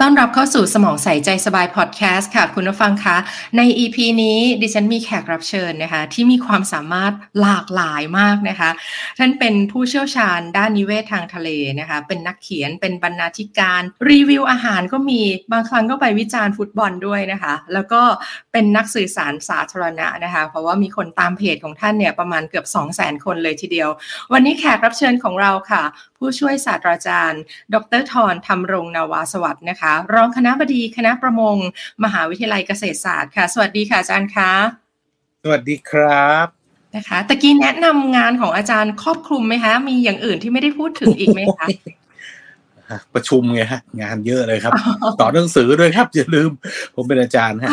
[0.00, 3.16] ต้อนรับเข้าสู่สมองใส่ใจสบายพอดแคสต์ค่ะ คุณผู้ฟังคะ
[3.56, 8.70] ใน EP นี้ดิฉันมีแขกรับเชิญนะคะ ที่มีความสามารถหลากหลายมากนะคะ
[9.18, 11.48] ท่านเป็นผู้เชี่ยวชาญด้านนิเวศทางทะเล
[11.80, 15.20] นะคะ เป็นนักเขียนเป็นบรรณาธิการ รีวิวอาหารก็มี
[15.52, 18.02] บางครั้งก็ไปวิจารณ์ฟุตบอลด้วยนะคะ แล้วก็
[18.52, 23.88] เป็นนักสื่อสารสาธารณะนะคะ เพราะว่ามีคนตามเพจของท่านเนี่ยประมาณเกือบ 2 0 0 0 0 0 คนเลยทีเดียว
[24.32, 25.82] วันนี้แขกรับเชิญของเราค่ะ
[26.18, 27.42] ผู้ช่วยศาสตราจารย์
[27.74, 31.56] ดรทรธรรมรงนาวาสวัสดิ์นะคะ รองคณะบดีคณะประมง
[32.04, 34.52] มหาวิทยาลัยเกษตรศาสตร์ค่ะ สวัสดีค่ะอาจารย์คะ
[35.42, 36.46] สวัสดีครับ
[36.96, 41.66] นะคะตะกี้แนะนำงานของอาจารย์ครอบคลุมไหมคะ มีอย่างอื่นที่ไม่ได้พูดถึงอีกไหมคะ
[43.14, 44.72] ประชุมไงฮะ งานเยอะเลยครับ
[45.20, 46.50] ต่อหนังสือด้วยครับอย่าลืม
[46.94, 47.70] ผมเป็นอาจารย์ฮะ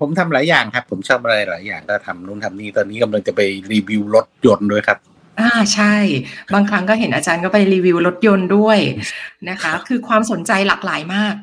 [0.00, 3.40] ผมทำหลายอย่างครับ ผมชอบอะไรหลายอย่างก็ทำนู่นทำนี่ตอนนี้กำลังจะไป
[3.72, 4.98] รีวิวรถยนต์ด้วยครับ
[5.38, 5.94] อ่าใช่
[6.52, 8.78] บางครั้งก็เห็นอาจารย์ก็ไปรีวิวรถยนต์ด้วย
[9.50, 11.34] นะคะ คือความสนใจหลากหลายมาก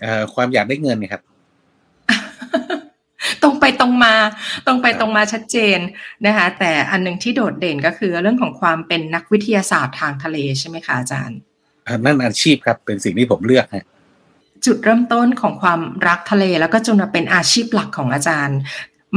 [0.00, 1.22] เอ่อความอยากได้เงินครับ
[3.42, 4.14] ตรงไปตรงมา
[4.66, 5.78] ตรงไปตรงมาชัดเจน
[6.26, 11.38] นะคะ แต่อันหนึ่งที่โดดเด่นก็คือเรื่องของความเป็นนักวิทยาศาสตร์ทางทะเลใช่ไหมคะอาจารย์
[12.04, 13.84] นั่นอาชีพครับ เป็นสิ่งที่ผมเลือกฮะ
[14.64, 18.58] จุดเริ่มต้นของความรักทะเลแล้วก็จนมาเป็นอาชีพหลักของอาจารย์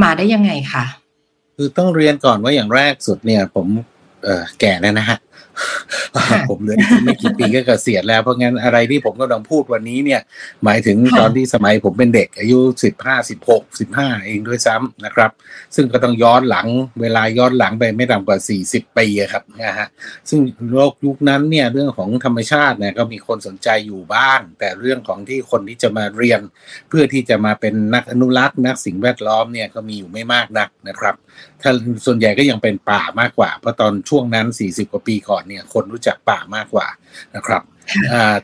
[0.04, 0.86] มาได้ยังไงคะ
[1.58, 3.68] คือต้องเรียนก่อนว่าอย่างแรกสุดเนี่ย ผม
[4.24, 5.18] เออแก่แล้วนะฮะ
[6.50, 10.22] ผมเหลือไม่กี่ปีก็เกษียณแล้วเพราะงั้นอะไรที่ผมกำลังพูดวันนี้เนี่ย
[10.64, 15.32] หมายถึงตอนที่สมัยผมเป็นเด็ก อายุสิบห้าสิบหกสิบห้าเองด้วยซ้ำนะครับ
[15.76, 16.68] ซึ่งก็ต้องย้อนหลัง
[17.02, 19.88] เวลาย้อนหลังไปไม่ต่ำกว่าสี่สิบปีครับนะฮะ
[20.30, 20.40] ซึ่ง
[20.72, 26.42] โลกยุคนั้นเนี่ยเรื่องของธรรมชาติเนี่ยก็มีคนสนใจอยู่บ้าง แต่เรื่องของที่คนที่จะมาเรียน
[26.90, 31.16] เพื่อที่จะมาเป็นนักอนุรักษ์นักสิ่งแวดล้อมเนี่ยก็มีอยู่ไม่มากนักนะครับ
[31.62, 31.72] ถ้า
[32.06, 36.88] ส่วนใหญ่ก็ยังเป็นป่ามากกว่า เพราะตอนช่วงนั้น 40 กว่าปีก่อนเนี่ย คนรู้จักป่ามากกว่า
[37.36, 37.62] นะครับ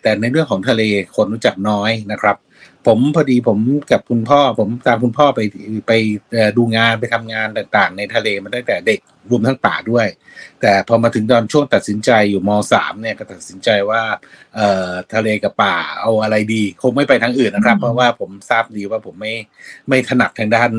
[0.02, 0.84] แต่ในเรื่องของทะเล
[1.16, 2.38] คนรู้จักน้อยนะครับ
[2.88, 3.60] ผมพอดีผม
[3.92, 5.40] กับคุณพ่อ ผมตามคุณพ่อไป
[5.88, 5.92] ไป
[6.58, 9.00] ดูงานไปทำงานต่างๆ ในทะเลมาตั้งแต่เด็ก
[9.30, 10.08] รวมทั้งป่าด้วย
[10.62, 14.02] แต่พอมาถึงตอนช่วงตัดสินใจอยู่มสามเนี่ยก็ตัดสินใจว่า
[14.56, 19.34] เอ่อทะเลกับป่าเอาอะไรดี คงไม่ไปทางอื่นนะครับ เพราะว่าผมทราบดีว่าผมไม่
[19.90, 20.70] ไม่ถนัดทางด้าน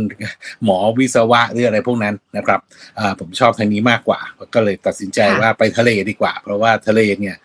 [0.65, 2.61] หมอวิศวะหรืออะไรพวกนั้นนะครับ
[2.99, 4.21] อ่าผมชอบทางนี้มากกว่า
[4.55, 7.43] ก็เลยตัดสินใจว่าไปทะเลดีกว่า เพราะว่าทะเลเนี่ยอ่า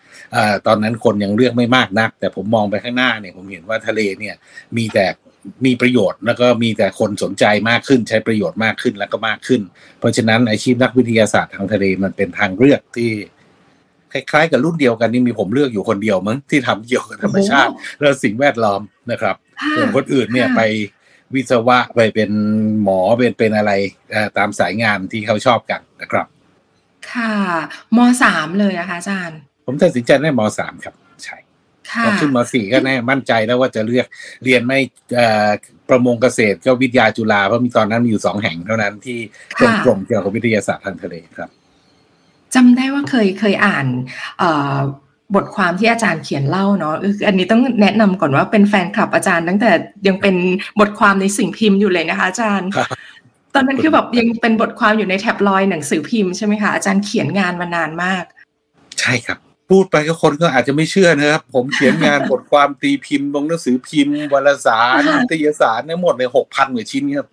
[0.66, 4.34] ตอนนั้นคนยังเลือกไม่มากนัก แต่ผมมองไปข้างหน้าเนี่ยผมเห็นว่าทะเลเนี่ย
[4.76, 5.06] มีแต่
[5.66, 9.62] มีประโยชน์แล้วก็มีแต่คนสนใจมากขึ้นใช้ประโยชน์มากขึ้นแล้วก็มากขึ้น
[9.98, 13.10] เพราะฉะนั้นอาชีพนักวิทยาศาสตร์ทางทะเลมันเป็นทางเลือกที่
[14.12, 17.70] คล้ายๆ กับรุ่นเดียวกันนี่มีผมเลือกอยู่คนเดียวมั้งที่ทำเกี่ยวกับธรรมชาติ
[18.00, 18.80] และสิ่งแวดล้อม
[19.10, 19.36] นะครับ
[19.76, 20.60] ส่วนคนอื่นเนี่ยไป
[21.34, 22.30] วิศวะไปเป็น
[22.82, 23.72] หมอเป็นเป็นอะไร
[24.38, 26.26] ตามสายงานที่เขาชอบกันนะครับ
[27.12, 27.34] ค่ะ
[27.96, 30.94] มสามเลยนะคะอาจารย์ ผมตัดสินใจได้มสามครับ
[31.24, 31.36] ใช่
[32.04, 34.06] พอขึ้นมาสี่ก็แน่มั่นใจแล้วว่าจะเลือก
[34.44, 34.78] เรียนไม่
[35.88, 39.18] ประมงเกษตรก็วิทยาจุฬาเพราะมีตอนนั้นมีอยู่สองแห่งเท่านั้นที่
[39.60, 41.50] ตรงตรงเกี่ยวกับวิทยาศาสตร์ทางทะเลครับ
[42.54, 43.86] จำได้ว่าเคยเคยอ่าน
[45.34, 46.94] บทความที่อาจารย์เขียนเล่าเนาะ
[47.26, 49.70] อันนี้ต้องแนะนำก่อนว่าเป็นแฟนคลับอาจารย์ ตั้งแต่
[50.06, 50.36] ยังเป็น
[50.80, 52.70] บทความในสิ่งพิมพ์อยู่เลยนะคะ อาจารย์
[53.54, 58.24] ตอนนั้นคือแบบยังเป็นบทความอยู่ในแท็บลอยหนังสือพิมพ์ใช่ไหมคะอาจารย์เขียนงานมานานมาก
[59.00, 59.38] ใช่ครับ
[59.70, 67.28] พูดไปก็คนก็อาจจะไม่เชื่อนะครับ ผมเขียนงานบทความตีพิมพ์ลงหนังสือพิมพ์วารสารนิตยสารทั้งหมดในหกพันกว่าชิ้นครับ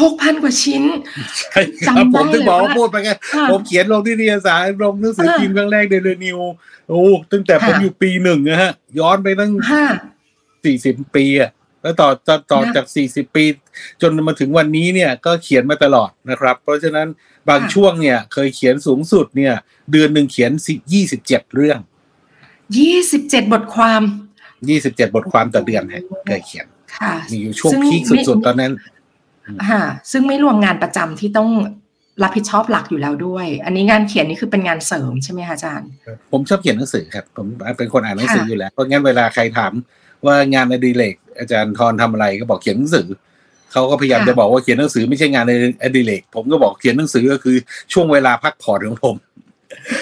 [0.00, 0.82] หกพันกว่าชิ้น
[1.38, 3.10] ใช่ครับผมถึงบอกว่าพูดไปไง
[3.50, 6.38] ผมเขียนลงที่นิตยสารลงหนังสือพิมพ์ครั้งแรกเดลินิว
[6.88, 7.00] โอ้
[7.32, 9.50] ตั้งแต่ผมอยู่ปีหนึ่งนะฮะย้อนไปตั้ง
[10.64, 11.50] สี่สิบปีอะ
[11.82, 12.08] แล้วต่อ
[12.52, 13.44] ต่อจากสี่สิบปี
[14.02, 17.08] จนมาถึงวันนี้เนี่ยก็เขียนมาตลอดนะครับ เพราะฉะนั้น
[17.50, 19.54] บางช่วงเนี่ยเคยเขียนสูงสุดเนี่ย
[19.92, 20.50] เดือนหนึ่งเขียน
[20.92, 21.78] ยี่สิบเจ็ดเรื่อง
[22.78, 24.02] ยี่สิบเจ็ดบทความ
[24.68, 25.82] ยี่สิบเจ็ดบทความต่อเดือน
[26.26, 26.66] เคยเขียน
[27.30, 28.72] มีอยู่ช่วงพีคสุดๆตอนนั้น
[29.70, 31.50] ค่ะซึ่งไม่รวมงานประจำที่ต้อง
[32.22, 35.88] รับผิดชอบหลักอยู่แล้วด้วย อันนี้งานเขียนนี่คือเป็นงานเสริมใช่ไหมคะอาจารย์
[36.32, 37.46] ผมชอบเขียนหนังสือครับ ผม
[37.78, 39.72] เป็นคนอ่านหนังสืออยู่แล้ว เพราะงั้นเวลาใครถาม
[40.26, 43.08] ว่างานอดิเรก อาจารย์ทรทำอะไรก็บอกเขียนหนังสือ
[43.72, 45.52] เขาก็พยายามจะบอกว่าเขียนหนังสือไม่ใช่งานใน
[45.82, 47.56] อดิเรกผมก็บอกเขียนหนังสือก็คือ
[47.92, 49.16] ช่วงเวลาพักผ่อนของผม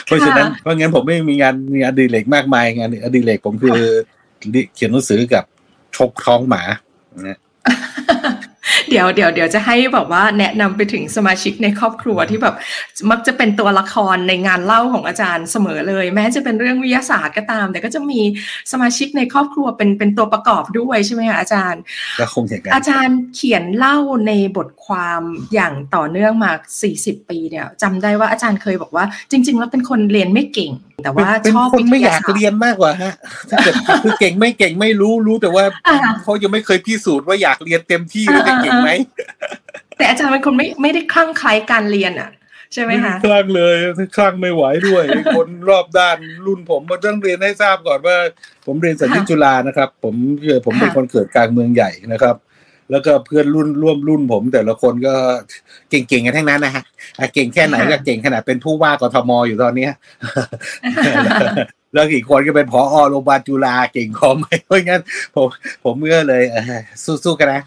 [0.07, 3.79] เพราะฉะนั้นเพราะงั้นผมไม่มีงานมีอดิเรกมากมายงานอดิเรกผมคือ
[4.75, 5.45] เขียนหนังสือกับ
[5.97, 6.63] ชกท้องหมา
[7.29, 7.39] นะ
[8.91, 12.55] เดี๋ยวเดี๋ยวเดี๋ยวจะให้แบบว่าแนะนำไปถึงสมาชิกในครอบครัวที่แบบ
[13.11, 18.21] มักจะเป็นตัวละครในงานเล่าของอาจารย์เสมอเลย แม้จะเป็นเรื่องวิทยาศาสตร์ก็ตาม แต่ก็จะมี
[18.73, 21.81] สมาชิกในครอบครัวเป็นเป็นตัวประกอบด้วยใช่ไหมคะอาจารย์
[22.21, 25.23] ก็คงอย่างนั้นอาจารย์เขียนเล่าในบทความ
[25.55, 26.53] อย่างต่อเนื่องมา
[26.91, 30.73] 40 ปีเนี่ยจำได้ว่าอาจารย์เคยบอกว่า จริง ๆ แล้วเป็นคนเรียนไม่เก่ง
[31.03, 33.13] แต่ว่าชอบคนไม่อยากเรียนมากกว่าฮะ
[33.51, 35.65] ถ้าเกิดคือเก่งไม่เก่งไม่รู้รู้แต่ว่า
[36.23, 38.91] เขายังไม่เคยพิสูจน์ว่าอยากเรียนเต็มที่แล้วจะเก่งไหม
[39.97, 42.31] แต่อาจารย์เป็นคนไม่ไม่ได้คลั่งไคล้การเรียนอะ
[42.73, 43.75] ใช่ไหมคะคลั่งเลย
[44.17, 45.05] คลั่งไม่ไหวด้วย
[45.37, 46.17] คนรอบด้าน
[46.47, 48.17] รุ่นผมมาต้องเรียนให้ทราบก่อนว่า
[48.67, 50.15] ผมเรียนสัญญจุฬานะครับ ผม
[50.67, 52.37] ผมเป็นคนเกิดกลางเมืองใหญ่นะครับ
[52.91, 55.15] แล้วก็เพื่อนรุ่นร่วมรุ่นผม แต่ละคนก็
[55.91, 56.85] เก่งๆกันทั้งนั้นนะฮะ
[57.35, 59.89] เก่งแค่ไหนก็เก่งขนาดเป็นผู้ว่ากทมอยู่ตอนนี้
[61.95, 65.03] แล้วอีกคนก็เป็นผอโรงพยาบาลจุฬาเก่งคอมไหมเพราะงั้น
[65.37, 65.49] ผม
[65.85, 66.43] ผมก็เลย
[67.25, 67.63] สู้ๆกันนะ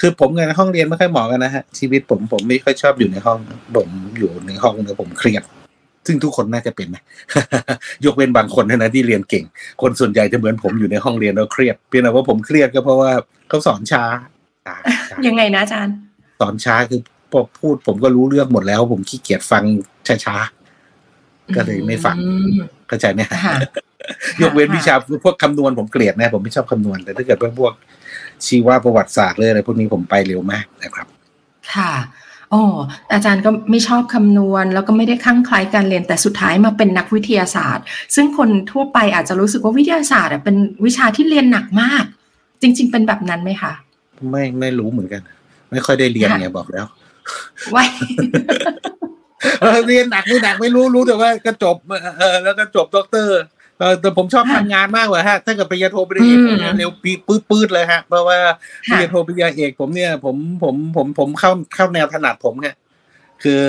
[0.00, 3.38] คือผมกับห้องเรียนไม่ค่อยเหมาะกันนะฮะชีวิตผมผมไม่ค่อยชอบอยู่ในห้อง
[3.76, 3.88] ผม
[4.18, 5.42] อยู่ในห้องเนี่ยผมเครียด
[6.06, 7.02] ซึ่งทุกคนน่าจะเป็นนะ
[8.04, 9.44] ยกเว้นบางคนนะที่เรียนเก่ง
[9.82, 13.10] คนส่วนใหญ่จะเหมือนผมอยู่ในห้องเรียนแล้วเครียดเพียงแต่ว่าผมเครียดก็เพราะว่า
[13.48, 14.04] เขาสอนช้า
[15.26, 15.94] ยังไงนะอาจารย์
[16.40, 17.00] สอนช้าคือ
[17.32, 19.64] พอพูดผมก็รู้เรื่องหมดแล้ว ผมขี้เกียจฟัง
[20.24, 22.16] ช้าๆก็เลยไม่ฟัง
[22.88, 23.20] เข้าใจไหม
[24.42, 24.94] ยกเว้นวิชา
[25.24, 27.72] พวกคำนวณผมเกลียดนะผมไม่ชอบคำนวณแต่ถ้าเกิดพวก
[28.46, 31.06] ชีวประวัติศาสตร์เลยอะไรพวกนี้ผมไปเร็วมากนะครับ
[31.74, 31.92] ค่ะ
[32.52, 32.62] อ๋อ
[33.12, 37.84] อาจารย์ก็ไม่ชอบคำนวณ แล้วก็ไม่ได้ข้างคล้ายการเรียนแต่สุดท้ายมาเป็นนักวิทยาศาสตร์
[38.14, 40.56] ซึ่งคนทั่วไปอาจจะรู้สึกว่าวิทยาศาสตร์เป็น
[40.86, 42.04] วิชาที่เรียนหนักมาก
[42.62, 43.72] จริง ๆ เป็นแบบนั้นไหมคะ
[44.30, 45.22] ไม่ไม่รู้เหมือนกัน
[45.70, 46.86] ไม่ค่อยได้เรียนไงบอกแล้ว
[47.70, 47.84] ไว้
[49.86, 51.76] เรียนหนักไม่หนักไม่รู้รู้แต่ว่าก็จบ
[52.18, 53.38] เออแล้วก็จบด็อกเตอร์
[53.78, 58.38] เออแต่ผมชอบทำงานมากเลยฮะ ถ้าเกิดปริญญาโทปริญญาเอกเร็วปีปื้ดปื้ดเลยฮะ เพราะว่า
[58.88, 62.68] ปริญญาโทปริญญาเอกผมเนี่ย ผมผมผมผมเข้าเข้าแนวถนัดผมไง
[63.42, 63.62] คือ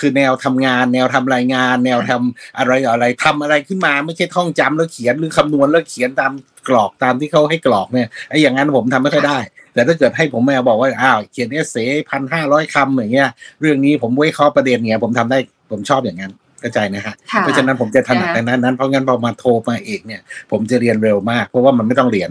[0.00, 6.32] คือแนวทำงาน แนวทำรายงาน แนวทำอะไรอะไรทำอะไรขึ้นมาไม่ใช่ท่องจำแล้วเขียนหรือคำนวณแล้วเขียนตาม
[6.68, 9.38] กรอกตามที่เขาให้กรอกเนี่ยไอ้อย่างนั้นผมทำไม่ค่อยได้
[9.78, 13.30] แต่ถ้าเกิดให้ผมแม่บอกว่าอ้าวเขียน essayพันห้าร้อยคำอย่างเงี้ย
[13.60, 15.38] เรื่องนี้ผมไว้ข้อประเด็นเงี้ยผมทำได้
[15.70, 16.32] ผมชอบอย่างนั้น
[16.62, 20.20] กระจายนะฮะเพราะฉะนั้นผมจะถนัดในนั้นนั้นเพราะงั้นพอมาโทรมาเอกเนี่ย
[20.50, 22.30] ผมจะเรียนเร็วมาก เพราะว่ามันไม่ต้องเรียน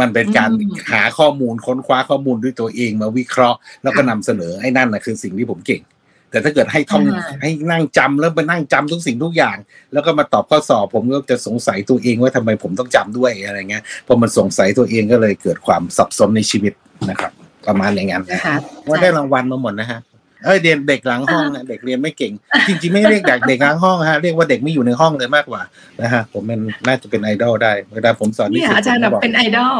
[0.00, 0.50] มันเป็นการ
[0.92, 5.82] หาข้อมูลค้นคว้าข้อมูลด้วยตัวเองมาวิเคราะห์ แล้วก็นำเสนอไอ้นั่นนะคือสิ่งที่ผมเก่ง
[6.30, 7.02] แต่ถ้าเกิดให้ท่อง
[7.42, 9.56] ให้นั่งจำแล้วไปนั่งจำทุกสิ่งทุกอย่าง
[9.92, 16.72] แล้วก็มาตอบข้อสอบ ผมก็จะสงสัยตัวเองว่าทำไมผมต้องจำด้วยอะไรเงี้ยพอมันสงสัยตัวเองก็เลยเกิดความสับสนในชีวิต
[17.10, 17.32] นะครับ
[17.66, 18.40] ประมาณอย่างนั้นนะ
[18.88, 20.00] ว่าได้รางวัลมาหมดนะฮะ
[20.44, 22.32] เอ้ยเด็กเด็กหลังห้องเด็กเรียนไม่เก่ง
[22.68, 25.62] จริงๆไม่เรียกเด็กเด็กหลังห้องฮะเรียกว่าเด็กไม่อยู่ในห้องเลยมากกว่า
[26.02, 29.76] นะฮะผมเป็นน่าจะเป็นไอดอลได้เวลาผมสอนนี่อาจารย์เป็นไอดอล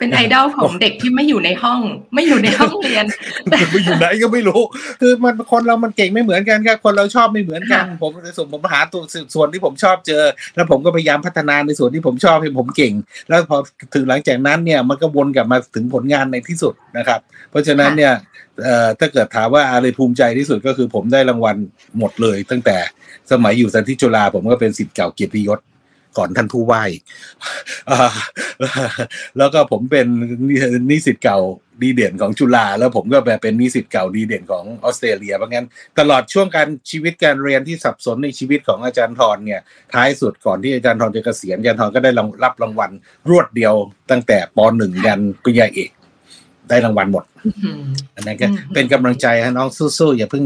[0.00, 1.80] เป็นไอดอลของเด็กที่ไม่อยู่ในห้อง
[2.14, 3.04] ไม่อยู่ในห้องเรียน
[3.70, 4.62] ไม่อยู่ไหนก็ไม่รู้
[5.00, 9.02] คือมันคนเรามันเก่งไม่เหมือนกันครับคนเราชอบไม่เหมือนกัน ผมในส่วนผมหาตัว
[9.34, 10.24] ส่วนที่ผมชอบเจอ
[10.54, 12.92] แล้วผมก็พยายามพัฒนาในส่วนที่ผมชอบให้ผมเก่ง
[13.28, 13.56] แล้วพอ
[13.94, 17.20] ถึงหลังจากนั้นเนี่ยมันก็วนกลับมาถึงผลงานในที่สุดนะครับ
[17.50, 18.12] เพราะฉะนั้นเนี่ย
[18.64, 21.56] เอ่อถ้าเกิดถามว่าอะไรภูมิใจที่สุดก็คือผมได้รางวัล
[21.98, 22.76] หมดเลย ตั้งแต่
[23.32, 25.58] สมัยอยู่สันติจุฬาผมก็เป็นสิทธิ์เก่าเกียรติยศ
[26.18, 26.82] ก่อนท่านผู้ไหว้
[29.38, 30.06] แล้วก็ผมเป็น
[30.90, 31.38] นิสิตเก่า
[31.82, 35.66] ดีเด่นของจุฬาแล้วผมก็แบบเป็นนิสิตเก่าดีเด่นของออสเตรเลียเพราะงั้น
[35.98, 39.60] ตลอดช่วงการชีวิตการเรียนที่สับสนในชีวิตของอาจารย์ทรเนี่ย
[39.94, 42.10] ท้ายสุดก่อนที่อาจารย์ทรจะเกษียณอาจารย์ทรก็ได้
[42.44, 42.90] รับรางวัล
[43.30, 43.74] รวดเดียว
[44.10, 45.90] ตั้งแต่ปหนึ่งยันปริญญาเอก
[46.68, 47.24] ได้รางวัลหมด
[48.14, 50.44] อันนั้นก็เป็นกำลังใจให้น้องสู้ๆอย่าเพิ่ง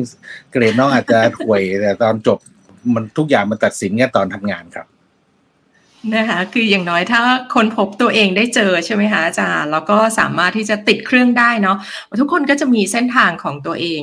[0.53, 2.39] เกรดน้องอาจจะห่วยแต่ตอนจบ
[2.95, 4.87] มันทุกอย่างมันตัดสินแค่ตอนทำงานครับ
[6.13, 7.23] นะคะคืออย่างน้อยถ้า
[7.55, 11.77] คนพบตัวเองได้เจอใช่ไหมคะอาจารย์แล้วก็สามารถที่จะติดเครื่องได้เนาะ
[12.21, 14.03] ทุกคนก็จะมีเส้นทางของตัวเอง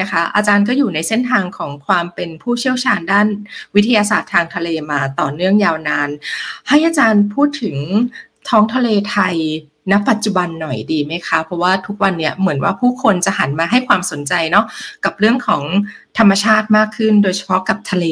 [0.00, 3.26] นะคะ อาจารย์ก็อยู่ในเส้นทางของความเป็นผู้เชี่ยวชาญด้าน
[3.74, 6.08] วิทยาศาสตร์ทางทะเลมาต่อเนื่องยาวนาน
[6.68, 7.76] ให้อาจารย์พูดถึง
[8.48, 9.36] ท้องทะเลไทย
[9.90, 14.64] ณปัจจุบันหน่อยดีไหมคะ เพราะว่าทุกวันเนี่ยเหมือนว่าผู้คนจะหันมาให้ความสนใจเนาะ
[15.04, 15.62] กับเรื่องของ
[16.18, 18.06] ธรรมชาติมากขึ้น โดยเฉพาะกับทะเล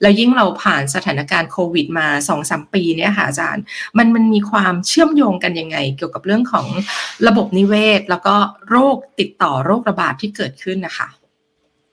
[0.00, 3.62] แล้วยิ่งเราผ่านสถานการณ์โควิดมาสองสามปีเนี่ยค่ะอาจารย์
[3.98, 6.66] มันมันมีความเชื่อมโยงกันยังไง เกี่ยวกับเรื่องของ
[7.26, 8.34] ระบบนิเวศ แล้วก็
[8.68, 11.08] โรคติดต่อโรคระบาดที่เกิดขึ้นนะคะ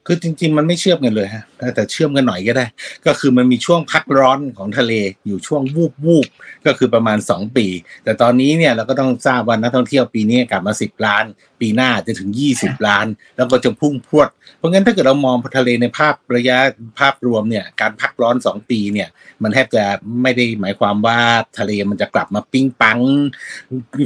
[0.08, 1.44] คือจริง ๆ มันไม่เชื่อมกันเลยฮะ
[1.76, 2.66] แต่เชื่อมกันหน่อยก็ได้
[3.06, 4.94] ก็คือมันมีช่วงพักร้อนของทะเล
[5.26, 6.28] อยู่ช่วงวูบวูบ
[6.66, 7.68] ก็คือประมาณ 2 ปี
[8.04, 11.26] แต่ตอนนี้เนี่ยเราก็ต้องทราบว่านักท่องเที่ยวปีนี้กลับมา 10 ล้าน
[11.62, 16.58] ปีหน้าจะถึง 20 ล้าน แล้วก็จะพุ่งพรวด เพราะงั้นถ้าเกิดเรามองทะเลในภาพระยะ
[17.00, 19.10] ภาพรวมเนี่ยการพักร้อน 2 ปีเนี่ย
[19.44, 19.84] มันแทบจะ
[20.22, 21.20] ไม่ได้หมายความว่า
[21.60, 23.00] ทะเลมันจะกลับมาปิ้งปัง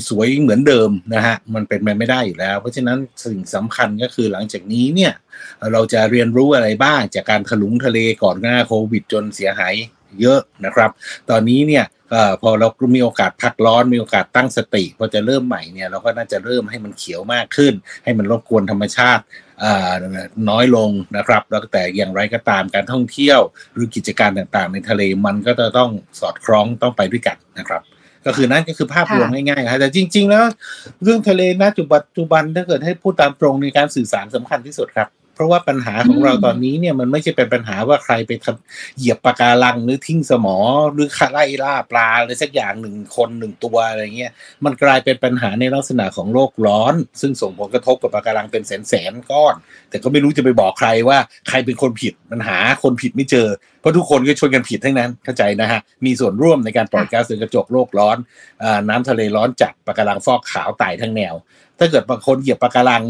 [0.10, 5.14] สวยเหมือนเดิมนะฮะมันเป็นไปไม่ได้อยู่แล้ว เพราะฉะนั้นสิ่งสำคัญก็คือหลังจากนี้เนี่ย
[5.72, 9.76] เราจะเรียนรู้อะไรบ้างจากการถลุงทะเลก่อนหน้าโควิดจนเสียหาย
[10.22, 10.90] เยอะนะครับ
[11.30, 11.86] ตอนนี้เนี่ย
[12.42, 17.74] พอเรามีโอกาสพักร้อนมีโอกาสตั้งสติพอจะเริ่มใหม่เนี่ยเราก็น่าจะเริ่มให้มันเขียวมากขึ้น
[18.04, 19.24] ให้มันรบกวนธรรมชาติ
[20.50, 23.40] น้อยลงนะครับ แล้วแต่อย่างไรก็ตามการท่องเที่ยว
[23.74, 25.90] หรือกิจการต่างๆ ในทะเลมันก็จะต้อง
[26.20, 27.82] สอดคล้องต้องไปด้วยกันนะครับ
[28.26, 30.44] ก็คือนั่นก็คือภาพรวมง่ายๆครับแต่จริง ๆ แล้ว
[31.04, 35.08] เรื่องทะเลณจุบันจุบันถ้าเกิดให้พูดตามตรงในการสื่อสารสำคัญที่สุดครับ
[35.40, 38.32] เพราะว่าปัญหาของเราตอนนี้เนี่ยมันไม่ใช่เป็นปัญหาว่าใครไป
[38.98, 40.58] เหยียบปะการังหรือทิ้งสมอ
[40.94, 44.32] หรือไล่ล่าปลาอะไรสักอย่างหนึ่งคนหนึ่งตัวอะไรเงี้ย
[44.66, 49.56] มันกลายเป็นปัญหาในลักษณะของโลกร้อน ซึ่งส่งผลกระทบกับปะการังเป็นแสนแสนก้อน
[49.90, 51.18] แต่ก็ไม่รู้จะไปบอกใครว่า
[51.50, 53.48] ใครเป็นคนผิดปัญหาคนผิดไม่เจอ
[53.82, 58.18] เพราะทุกคนก็ชวนกันผิดทั้งนั้นเข้าใจนะฮะมีส่วนร่วมในการปล่อยก๊าซเรือนกระจกโลกร้อน
[58.90, 61.36] น้ำทะเลร้อนจัดปะการังฟอกขาวตายทั้งแนว
[61.80, 63.04] ถ้าเกิดบางคนเหยียบปะการัง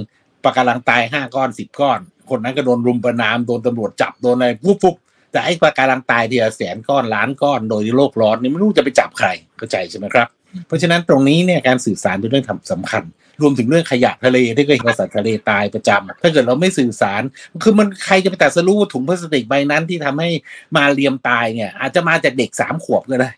[0.43, 4.96] ปะการังตายห้าก้อนสิบก้อน คนนั้นก็โดนรุมประนามโดนตำรวจจับโดนอะไรปุ๊บปุ๊บ
[5.31, 9.27] แต่ไอ้ปะการังตายทีละแสนก้อนล้านก้อนโดยโลกร้อนนี่ไม่รู้จะไปจับใคร
[9.58, 10.27] เข้าใจใช่ไหมครับ
[10.67, 13.03] เพราะฉะนั้นตรงนี้เนี่ยการสื่อสารเป็นเรื่องสำคัญ
[13.41, 17.22] รวมถึงเรื่องขยะทะเลที่ก็เห็นสัตว์ทะเลตายประจำถ้าเกิดเราไม่สื่อสาร
[17.63, 20.29] คือมันใครจะไปตัดสรู้ถุงพลาสติกใบนั้นที่ทำให้
[20.75, 23.29] มาเรียมตายเนี่ย อาจจะมาจากเด็กสามขวบก็ได้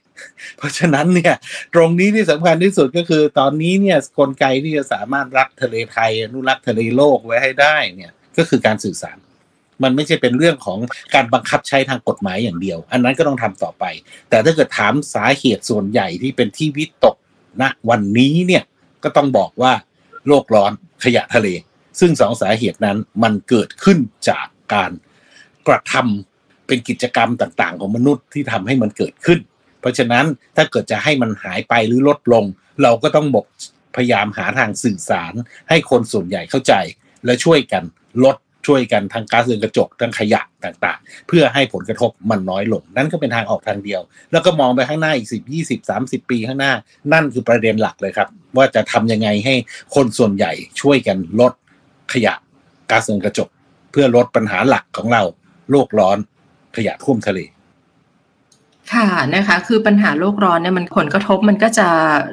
[0.57, 1.35] เพราะฉะนั้นเนี่ย
[1.73, 9.17] ตรงนี้ที่สำคัญที่สุดก็คือตอนนี้เนี่ยกลไกที่จะสามารถรักทะเลไทยอนุรักษ์ทะเลโลกไว้ให้ได้เนี่ยก็คือการสื่อสาร
[9.83, 10.79] มันไม่ใช่เป็นเรื่องของ
[11.15, 13.85] การบังคับใช้ทางกฎหมายอย่างเดียว อันนั้นก็ต้องทำต่อไป
[14.29, 17.15] แต่ถ้าเกิดถามสาเหตุส่วนใหญ่ที่เป็นที่วิตก
[17.61, 18.63] ณวันนี้เนี่ย
[19.03, 19.73] ก็ต้องบอกว่า
[20.27, 20.71] โลกร้อน
[21.03, 21.47] ขยะทะเล
[21.99, 23.97] ซึ่งสองสาเหตุนั้นมันเกิดขึ้น
[24.29, 24.91] จากการ
[25.67, 29.39] กระทำเป็นกิจกรรมต่างๆ ของมนุษย์ที่ทำให้มันเกิดขึ้น
[29.81, 32.45] เพราะฉะนั้นถ้าเกิดจะให้มันหายไปหรือลดลง
[32.83, 33.45] เราก็ต้องบอก
[33.95, 35.33] พยายามหาทางสื่อสาร
[35.69, 36.73] ให้คนส่วนใหญ่เข้าใจ
[37.25, 37.83] และช่วยกัน
[38.23, 46.73] ลดช่วยกันทางก๊าซเรือนกระจกทางขยะต่างๆ เพื่อให้ผลกระทบมันน้อยลง นั่นก็เป็นทางออกทางเดียว แล้วก็มองไปข้างหน้าอีกสิบยี่สิบสามสิบปีข้างหน้า
[47.13, 49.55] นั่นคือประเด็นหลักเลยครับ ว่าจะทำยังไงให้
[49.95, 51.53] คนส่วนใหญ่ช่วยกันลด
[52.13, 52.33] ขยะ
[52.89, 53.49] ก๊าซเรือนกระจก
[53.91, 55.23] เพื่อลดปัญหาหลักของเรา
[55.71, 56.17] โลกร้อน
[56.75, 57.39] ขยะท่วมทะเล
[58.93, 61.87] ค่ะนะคะคือปัญหาโลกร้อนเนี่ยมันผลกระทบมันก็จะ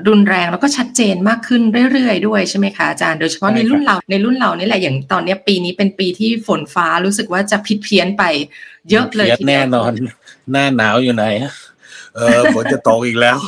[0.08, 1.62] รุนแรงแล้วก็ชัดเจนมากขึ้น
[1.92, 8.24] เรื่อยๆด้วยใช่ไหมคะอาจารย์โดยเฉพาะในรุ่นเราในรุ่นเรานี่แหละอย่างตอนนี้ปีนี้เป็นปีที่ฝนฟ้ารู้สึกว่าจะผิดเพี้ยนไป
[8.90, 9.92] เยอะเลยทีเดียวแน่นอน
[10.50, 11.24] หน้าหนาวอยู่ไหน
[12.16, 13.38] เออฝนจะตกอีกแล้ว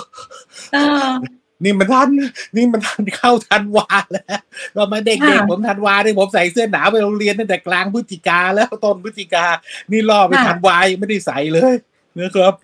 [1.65, 2.09] นี่มันทัน
[2.57, 4.41] นี่มันทันเข้าทันวาแล้ว
[4.75, 9.47] เรามาเด็กๆผมทันวาเนี่ยผมใส่เสื้อหนาวไปโรงเรียนตั้งแต่กลางพฤศจิกาแล้วต้นพฤศจิกา
[9.91, 11.75] นี่รอไปทันวายไม่ได้ใส่เลย
[12.19, 12.55] นะครับ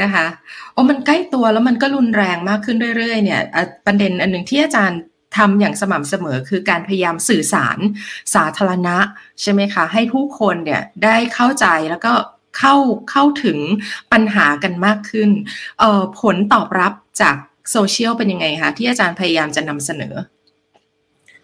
[0.00, 0.26] นะคะ
[0.72, 3.40] โอ้มันใกล้ตัวแล้วมันก็รุนแรงมากขึ้นเรื่อยๆเนี่ย
[3.86, 5.00] ประเด็นอันหนึ่งที่อาจารย์
[5.36, 7.78] ทำอย่างสม่ำเสมอคือการพยายามสื่อสาร
[8.34, 8.96] สาธารณะ
[9.42, 12.12] ใช่ไหมคะ ให้ผู้คนเนี่ยได้เข้าใจแล้วก็
[12.58, 12.74] เข้า
[13.10, 13.58] เข้าถึง
[14.12, 15.30] ปัญหากันมากขึ้น
[16.20, 17.36] ผลตอบรับจาก
[17.70, 20.14] โซเชียลเป็นยังไงคะที่อาจารย์พยายามจะนำเสนอ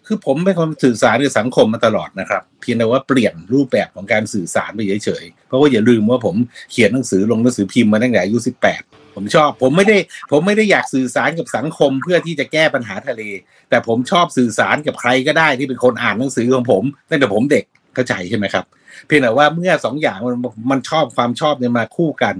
[0.07, 6.35] คือผมเป็นคนสื่อสารกับสังคมมาตลอดนะครับ เพียงแต่ว่าเปลี่ยนรูปแบบของการสื่อสารไปเฉยๆ เพราะว่าอย่าลืมว่าผม
[6.71, 8.81] เขียนหนังสือลงหนังสือพิมพ์มาตั้งแต่อายุสิบแปด
[9.15, 9.97] ผมชอบผมไม่ได้
[10.31, 13.21] ผมไม่ได้อยากสื่อสารกับสังคมเพื่อที่จะแก้ปัญหาทะเล
[13.69, 18.65] แต่ผมชอบสื่อสารกับใครก็ได้ที่เป็นคนอ่านหนังสือของผมตั้งแต่ผมเด็ก เข้าใจใช่ไหมครับ
[19.07, 20.37] เพียงแต่ว่าเมื่อสองอย่างมัน
[20.71, 22.35] มันชอบความชอบเนี่ยมาคู่กัน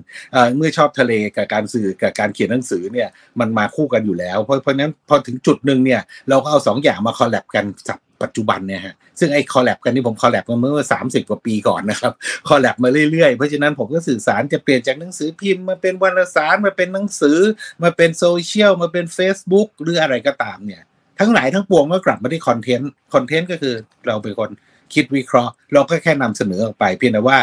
[0.58, 12.14] เมื่อชอบทะเลกับการสื่อกับการเขียนหนังสือเนี่ยมันมาคู่กันอยู่แล้ว เพราะเพราะนั้นพอถึงจุดหนึ่งเนี่ยเราก็เอาสองอย่างมา collab กันศัพท์ปัจจุบันเนี่ยฮะซึ่งไอ้ collab กันนี่ผม collab มาเมื่อสามสิบกว่าปีก่อนนะครับ
[12.48, 17.40] collab มาเรื่อยๆ เพราะฉะนั้นผมก็สื่อสารจะเปลี่ยนจากหนังสือพิมพ์มาเป็นวารสารมาเป็นหนังสือ
[17.84, 20.82] มาเป็นโซเชียลมาเป็น Facebook หรืออะไรก็ตามเนี่ย
[21.20, 23.76] ทั้งหลายทั้งปวงก็กลับมาที่คอนเทนต์คอนเทนต์ก็คือ
[24.08, 24.50] เราเป็นคน
[24.94, 27.38] คิดวิเคราะห์ เราก็แค่นำเสนอออกไป เพียงแต่ว่า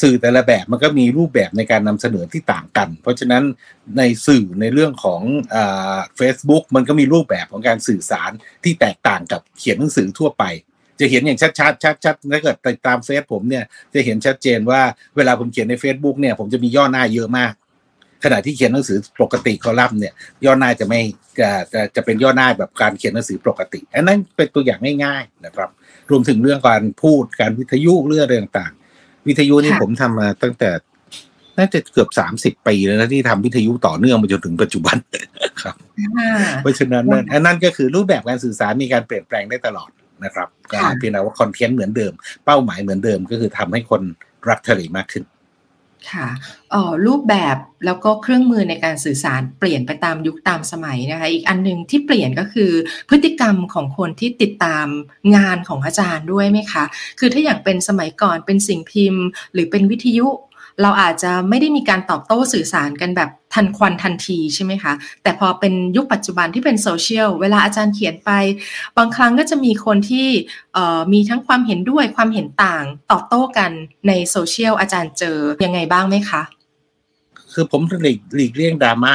[0.00, 3.42] สื่อแต่ละแบบมันก็มีรูปแบบในการนำเสนอที่ต่างกัน เพราะฉะนั้น
[3.98, 5.22] ในสื่อในเรื่องของ
[6.16, 8.30] เฟซบุ๊กมันก็มีรูปแบบของการสื่อสาร
[8.64, 10.44] ที่แตกต่างกับเขียนหนังสือทั่วไป
[11.00, 14.80] จะเห็นอย่างชัดๆชัดๆถ้าเกิดติดตามเฟซผมเนี่ยจะเห็นชัดเจนว่า
[15.16, 17.52] เวลาผมเขียนใน Facebook เนี่ยผมจะมีย่อหน้าเยอะมาก
[18.24, 21.00] ขณะที่เขียนหนังสือปกติคอลัมน์เนี่ยย่อหน้าจะไม่
[21.40, 25.70] จะจะจะเป็นย่อหน้าแบบการเขียนหนังสือปกติ อันนั้นเป็นตัวอย่างง่ายๆนะครับ
[26.10, 30.70] รวมถึงเรื่องการพูดการวิทยุเรื่องอะไรต่างๆ วิทยุนี่ผมทำมาตั้งแต่
[31.58, 34.96] น่าจะเกือบสามสิบปีแล้วนะที่ทำวิทยุต่อเนื่องมาจนถึงปัจจุบัน
[35.62, 35.76] ครับ
[36.62, 39.90] เพราะฉะนั้นนั่นอันนั้นก็คือรูปแบบการสื่อสารมีการเปลี่ยนแปลงได้ตลอด
[40.24, 40.48] นะครับ
[40.98, 42.12] เพียงแต่ว่าคอนเทนต์เหมือนเดิม
[42.44, 44.02] เป้าหมายเหมือนเดิมก็คือทำให้คน
[44.48, 45.24] รักทะเลมากขึ้น
[46.10, 46.28] ค่ะ
[46.74, 47.56] ออรูปแบบ
[47.86, 52.72] แล้วก็เครื่องมือในการสื่อสารเปลี่ยนไปตามยุคตามสมัยนะคะ อีกอันหนึ่งที่เปลี่ยนก็คือ
[53.08, 54.86] พฤติกรรมของคนที่ติดตาม
[55.36, 56.84] งานของอาจารย์ด้วยไหมคะ
[57.18, 60.28] คือถ้าอย่างเป็นสมัยก่อนเป็นสิ่งพิมพ์ หรือเป็นวิทยุ
[60.82, 68.30] เราอาจจะไม่ได้มีการตอบโต้สื่อสารกันแบบทันควันทันทีใช่ไหมคะ แต่พอเป็นยุคปัจจุบันที่เป็นโซเชียล เวลาอาจารย์เขียนไป
[68.98, 70.28] บางครั้งก็จะมีคนที่
[71.12, 73.70] มีทั้งความเห็นด้วยความเห็นต่างตอบโต้กัน
[74.08, 76.42] ในโซเชียลอาจารย์เจอยังไงบ้างไหมคะ
[77.52, 79.12] คือผมหลีกหลีกเลี่ยงดราม่า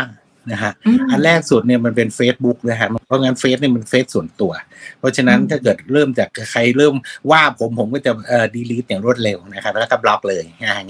[0.52, 0.72] นะฮะ
[1.12, 4.52] อันแรกสุดเนี่ยมันเป็น Facebook นะฮะเพราะงั้นเฟซเนี่ยมันเฟซส่วนตัว
[5.00, 6.96] เพราะฉะนั้นถ้าเกิดเริ่มจากใครเริ่ม
[7.32, 10.44] ว่าผมผมก็จะเอ่อดีลีทอย่างรวดเร็วนะครับแล้วก็บล็อกเลย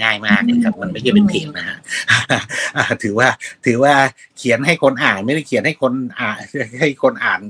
[0.03, 1.77] ง่ายมากนะครับมันไม่ใช่เป็นเพจนะฮะ
[3.03, 3.27] ถือว่า
[3.65, 3.93] ถือว่า
[4.37, 6.37] เขียนให้คนอ่านไม่ได้เขียนให้คนอ่าน
[6.79, 7.41] ให้คนอ่าน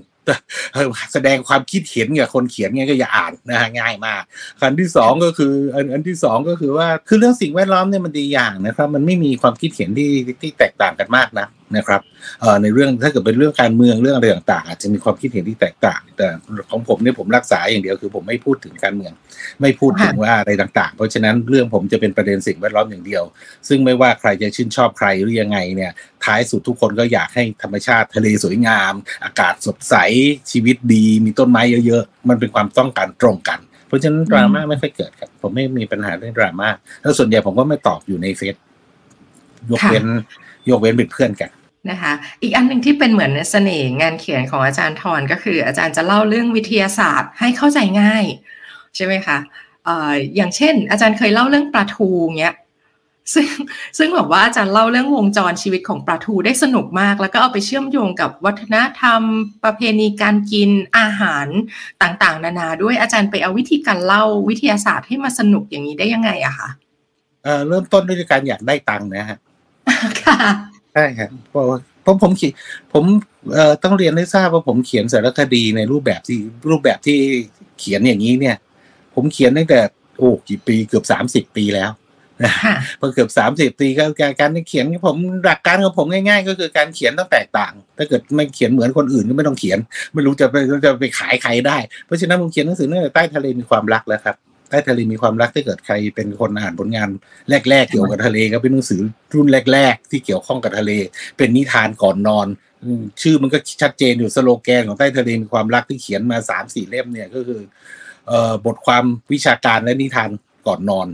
[1.13, 4.21] แสดงความคิดเห็นกับคนเขียนไงก็อย่าอ่านนะฮะง่ายมาก
[4.61, 10.11] คันที่สองก็คืออันอันที่สองก็คือว่าคือเรื่องสิ่งแวดล้อมเนี่ยมันดีอย่างนะครับ มันไม่มีความคิดเห็นที่
[10.41, 12.01] ที่แตกต่างกันมากนะ นะครับ
[12.41, 16.27] เอ่อในเรื่องถ้าเกิดเป็นเรื่องการเมืองเรื่องอะไรต่างๆอาจจะมีความคิดเห็นที่แตกต่าง แต่
[16.71, 19.13] ของผมเนี่ยผมรักษาอย่างเดียวคือผมไม่พูดถึงการเมือง
[19.61, 23.23] ไม่พูดถึงว่าอะไรต่าง ๆ เพราะฉะนั้นเรื่องผมจะเป็นประเด็นสิ่งแวดล้อมอย่างเดียว
[23.67, 25.91] ซึ่งไม่ว่าใครจะชื่นชอบใครหรือยังไงเนี่ย
[26.25, 28.93] ท้ายสุดทุกคนก็อยากให้ธรรมชาติทะเลสวยงาม
[29.23, 29.95] อากาศสดใส
[30.51, 36.69] ชีวิตดี มีต้นไม้เยอะๆมันเป็นความต้องการตรงกันเพราะฉะนั้นดราม่าไม่ค่อยเกิดครับ ผมไม่มีปัญหาเรื่องดราม่า
[37.01, 38.55] แล้วส่วนใหญ่ผมก็ไม่ตอบอยู่ในเฟซ
[39.71, 40.05] ยกเว้น
[40.69, 41.49] ยกเว้นเป็นเพื่อนกัน
[41.91, 48.25] นะคะอีกอันหนึ่งที่เป็นเหมือนเสน่ห์งานเขียนของอาจารย์ทอนก็คือ อาจารย์จะเล่าเรื่องวิทยาศาสตร์ให้เข้าใจง่าย
[48.95, 49.37] ใช่ไหมคะ
[49.85, 52.55] เอ่ออย่างเช่น อาจารย์เคยเล่าเรื่องปลาทูเงี้ย
[53.33, 53.47] ซึ่ง
[53.97, 59.21] ซึ่งแบบว่าอาจารย์เล่าเรื่องวงจรชีวิตของปลาทูได้สนุกมาก แล้วก็เอาไปเชื่อมโยงกับวัฒนธรรม
[59.63, 61.47] ประเพณีการกินอาหาร
[62.01, 66.69] ต่างๆ นานาด้วยอาจารย์ไปเอาวิธีการเล่าวิทยาศาสตร์ให้มาสนุกอย่างนี้ได้ยังไงอะคะ
[67.43, 69.37] เอ่อเริ่มต้นด้วยการอยากได้ตังค์นะฮะ
[70.23, 70.37] ค่ะ
[70.75, 71.63] ใช่ครับเพราะ
[72.05, 72.53] ผมผมเขียน
[72.93, 73.03] ผม
[73.53, 76.39] เอ่อต้องเรียนให้ทราบว่าผมเขียนสารคดีในรูปแบบที่
[76.69, 77.17] รูปแบบที่
[77.79, 78.55] เขียนอย่างนี้เนี่ย
[79.15, 79.79] ผมเขียนตั้งแต่
[80.17, 81.91] โอ้กี่ปีเกือบสามสิบปีแล้ว
[82.43, 82.53] นะ
[82.99, 89.79] พอเกือบสามสิบปีก็การการเขียนผมหลักการของผมง่าย ๆ ก็คือการเขียนต้องแตกต่าง ถ้าเกิดไม่เขียนเหมือนคนอื่นก็ไม่ต้องเขียน
[90.13, 94.35] ไม่รู้จะไปจะไปขายใครได้ เพราะฉะนั้นผมเขียนหนังสือตั้งแต่ใต้ทะเลมีความรักแล้วครับ
[94.69, 97.09] ใต้ทะเลมีความรักถ้าเกิดใครเป็นคนอ่านผลงาน
[97.69, 99.01] แรก ๆ เกี่ยวกับทะเลก็เป็นหนังสือ
[99.33, 100.91] รุ่นแรก ๆ ที่เกี่ยวข้องกับทะเล
[101.37, 102.47] เป็นนิทานก่อนนอน
[103.21, 107.61] ชื่อมันก็ชัดเจนอยู่สโลแกนของใต้ทะเลมีความรักที่เขียนมาสามสี่เล่มเนี่ยก็คือ
[108.27, 109.03] เอ่อบทความ
[109.33, 110.29] วิชาการและนิทาน
[110.67, 111.07] ก่อนนอน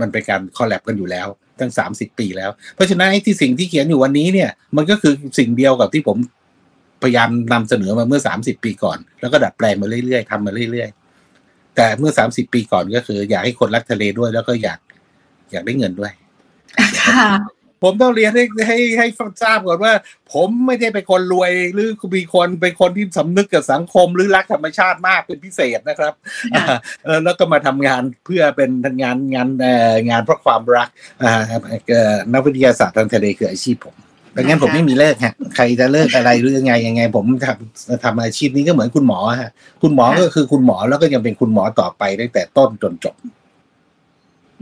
[0.00, 1.28] มันเป็นการคอลแลบกันอยู่แล้ว
[1.60, 6.16] ตั้งสามสิบปีแล้ว เพราะฉะนั้นที่สิ่งที่เขียนอยู่วันนี้เนี่ย มันก็คือสิ่งเดียวกับที่ผม
[7.02, 11.03] พยายามนำเสนอมาเมื่อสามสิบปีก่อน แล้วก็ดัดแปลงมาเรื่อยๆทำมาเรื่อยๆ
[11.76, 14.78] แต่เมื่อสามสิบปีก่อนก็คือ อยากให้คนรักทะเลด้วย แล้วก็อยาก
[15.52, 16.12] อยากได้เงินด้วย
[17.82, 19.06] ผมต้องเรียนให้ให้ให้
[19.42, 19.92] ทราบก่อนว่า
[20.32, 26.12] ผมไม่ได้เป็นคนรวยหรือมีคนเป็นคนที่สำนึกกับสังคม หรือรักธรรมชาติมากเป็นพิเศษนะครับ
[27.04, 28.70] เออแล้วก็มาทำงานเพื่อเป็น
[29.02, 29.48] งานงาน
[30.08, 30.88] งานเพราะความรัก
[32.32, 33.96] นักวิทยาศาสตร์ทางทะเลคืออาชีพผม
[34.36, 39.50] ดังนั้นผมไม่มีเลิกฮะใครจะเลิกอะไรหรือยังไงยังไง ผมทำทำอาชีพนี้ก็เหมือนคุณหมอฮะ
[39.82, 43.14] คุณหมอก็คือคุณหมอแล้วก็ยังเป็นคุณหมอต่อไปตั้งแต่ต้นจนจบ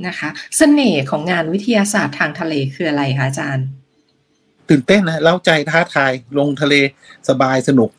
[0.07, 3.67] นะคะสเสน่ห์ของงานวิทยาศาสตร์ทางทะเลคืออะไรคะอาจารย์
[4.69, 6.75] ตื่นเต้นนะเล่าใจท้าทายลงทะเล
[7.29, 7.91] สบายสนุก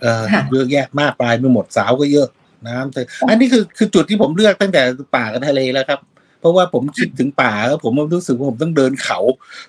[0.00, 2.28] เออเยอะแยะมากปลายไปหมดสาวก็เยอะ
[2.68, 4.82] น้ำอันนี้คือคือจุดที่ผมเลือกตั้งแต่
[5.16, 6.15] ป่ากับทะเลแล้วครับเพ
[6.46, 9.18] ราะว่าผมคิดถึงป่าแล้วผมรู้สึกว่าผมต้องเดินเขา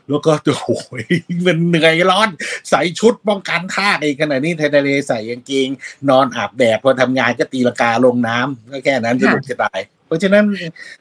[0.10, 0.32] แล้วก็
[0.66, 1.04] โอ้ย
[1.46, 2.30] มันเหนื่อยร้อน
[2.70, 5.70] ใส่ชุดป้องกันท่าเองขนาดนี้ทะเลใส่กางเกง
[6.10, 10.44] นอนอาบแดดพอทำงานก็ตีลกาลงน้ำก็แค่นั้นจะลุกจะตาย เพราะฉะนั้น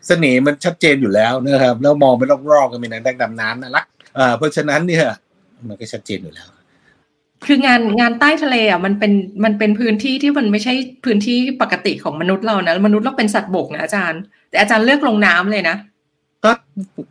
[0.06, 3.86] เสน่ห์มันชัดเจนอยู่แล้วนะครับ แล้วมองไปรอบๆก็มีนักดำน้ำน่ารัก
[4.18, 5.06] อ่าเพราะฉะนั้นเนี่ย
[5.68, 6.48] มันก็ชัดเจนอยู่แล้ว
[7.46, 9.12] คืองานงานใต้ทะเลอะมันเป็น
[9.44, 15.76] มันเป็นพื้นที่ที่มันไม่ใช่พื้นที่ปกติของมนุษย์เรานะมนุษย์เราเป็นสัตว์บกนะอาจารย์ แต่อาจารย์เลือกลงน้ำเลยนะ
[16.44, 16.50] ก็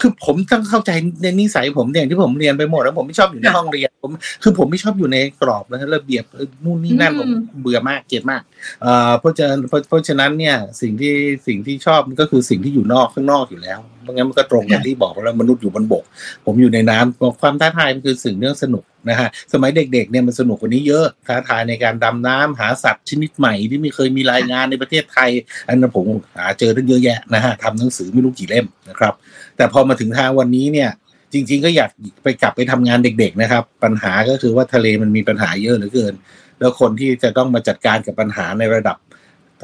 [0.02, 4.12] คือผมต้องเข้าใจในนิสัยผมอย่างที่ผมเรียนไปหมดแล้วผมไม่ชอบอยู่ในห้องเรียนผม
[4.44, 6.24] คือผมไม่ชอบอยู่ในกรอบแล้วระเบียบ
[6.64, 7.30] นู่นนี่นั่นผม
[7.62, 8.42] เบื่อมากเกลียดมาก
[8.82, 11.14] เอ่อเพราะฉะนั้นเพราะฉะนั้นเนี่ยสิ่งที่
[11.48, 16.04] สิ่งที่ชอบก็คือสิ่งที่อยู่นอกข้างนอกอยู่แล้วเพราะงั้นมันก็ตรงกับที่บอกแล้วมนุษย์อยู่บนบก
[16.46, 25.30] ผมอยู่ในน้ำความท้าทายมันคือสิ่งเรื่องสนุกนะฮะสมัยเด็กๆเนี่ยมันสนุกกว่านี้เยอะท้าทายในการดำน้ำหาสัตว์ชนิดใหม่ที่ไม่เคยมีรายงานในประเทศไทย
[25.68, 26.06] อันนั้นผม
[26.38, 29.14] หาเจอตั้งเยอะแยะนะฮะทำหนังสือไม่รู้กี่เล่มนะครับ
[29.58, 30.90] แต่พอมาถึงทางวันนี้เนี่ย
[31.34, 31.90] จริง ๆ ก็อยาก
[32.24, 36.14] ไปกลับไปทำงานเด็ก ๆ นะครับ ปัญหาก็คือว่าทะเลมันมีปัญหาเยอะเหลือเกิน
[36.60, 38.98] แล้วคนที่จะต้องมาจัดการกับปัญหาในระดับ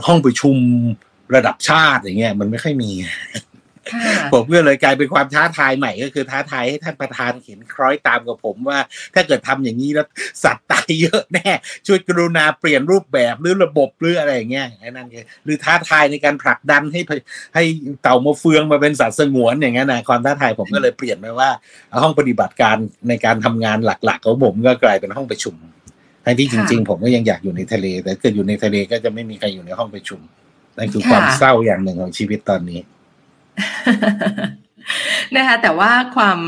[0.06, 0.58] ห้องประชุม
[1.36, 2.92] ระดับชาติอย่างเงี้ยมันไม่ค่อยมี
[4.34, 8.80] ผมก็เลยกลายเป็นความท้าทายใหม่ก็คือท้าทายให้ท่านประธานเห็นคล้อยตามกับผมว่า
[9.16, 10.08] ถ้าเกิดทำอย่างนี้แล้ว
[10.44, 11.52] สัตว์ตายเยอะแน่
[11.88, 17.02] ช่วยกรุณาเปลี่ยนรูปแบบหรือระบบหรืออะไรอย่างเงี้ยไอ้นั่นคือหรือท้าทายในการผลักดันให้
[17.56, 17.64] ให้
[18.02, 21.50] เต่ามาเฟืองมาเป็นสัตว์สงวนอย่างเงี้ยนะความท้าทายผมก็เลยเปลี่ยนไปว่า
[22.04, 22.76] ห้องปฏิบัติการ
[23.10, 25.56] ในการทำงานหลักๆของผมก็กลายเป็นห้องประชุม
[26.26, 30.20] ทั้งที่จริง ๆ ผมก็ยังอยากอยู่ในทะเล แต่เกิดอยู่ในทะเลก็จะไม่มีใครอยู่ในห้องประชุม
[30.78, 32.80] นั่นคือความเศร้าอย่างหนึ่งของชีวิตตอนนี้
[35.38, 36.40] นะคะแต่ว่าความ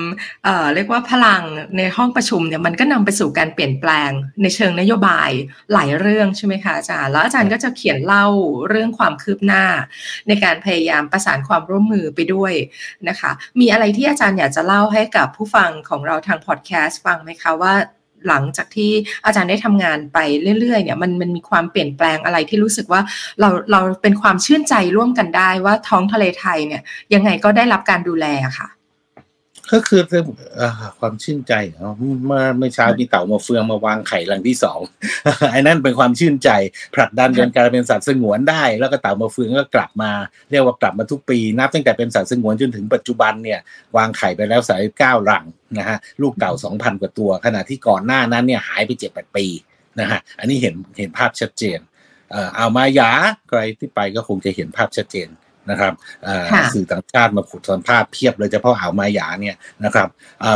[0.44, 1.44] เอ่อเรียกว่าพลัง
[1.78, 4.12] ในห้องประชุมเนี่ยมันก็นำไปสู่การเปลี่ยนแปลง
[4.42, 5.30] ในเชิงนโยบาย
[5.74, 8.26] หลายเรื่องใช่ไหมคะอาจารย์แล้วอาจารย์ก็จะเขียนเล่า
[8.70, 9.63] เรื่องความคืบหน้า
[10.28, 12.54] ในการพยายามประสานความร่วมมือไปด้วย
[13.08, 17.74] นะคะ มีอะไรที่อาจารย์อยากจะเล่าให้กับผู้ฟังของเราทางพอดแคสต์ฟังไหมคะว่า
[18.28, 18.92] หลังจากที่
[19.26, 20.18] อาจารย์ได้ทำงานไป
[20.60, 23.02] เรื่อยๆเนี่ยมันมันมีความเปลี่ยนแปลงอะไรที่รู้สึกว่า
[23.40, 26.82] เราเราเป็นความชื่นใจร่วมกันได้ว่าท้องทะเลไทยเนี่ย
[27.14, 28.26] ยังไงก็ได้รับการดูแล
[28.60, 28.68] ค่ะ
[29.71, 30.02] ก็คือ
[30.99, 31.93] ความชื่นใจเนาะ
[32.26, 34.80] เมื่อเมื่อเช้ามีเต่ามาเฟืองมาวางไข่หลังที่สอง
[35.52, 36.49] ไอ้นั่นเป็นความชื่นใจ
[36.95, 40.12] ผลักดันจนกลายเป็นสัตว์สงวนได้ แล้วก็เต่ามาเฟืองก็กลับมา
[40.52, 43.60] เรียกว่ากลับมาทุกปี นับตั้งแต่เป็นสัตว์สงวนจนถึงปัจจุบันเนี่ย
[43.97, 45.45] วางไข่ไปแล้วสายเก้าหลัง
[45.78, 49.45] นะฮะลูกเต่าสองพันกว่าตัว ขณะที่ก่อนหน้านั้นเนี่ยหายไปเจ็ดแปดปี
[49.99, 51.80] นะฮะอันนี้เห็นเห็นภาพชัดเจน
[52.56, 53.12] เอามายา
[53.49, 55.28] ใครที่ไปก็คงจะเห็นภาพชัดเจน
[55.69, 55.93] นะครับ
[56.73, 60.08] สื่อต่างชาติมาขุดสัมภาษณ์เพียบเลยเฉพาะอ่าวมายาเนี่ยนะครับ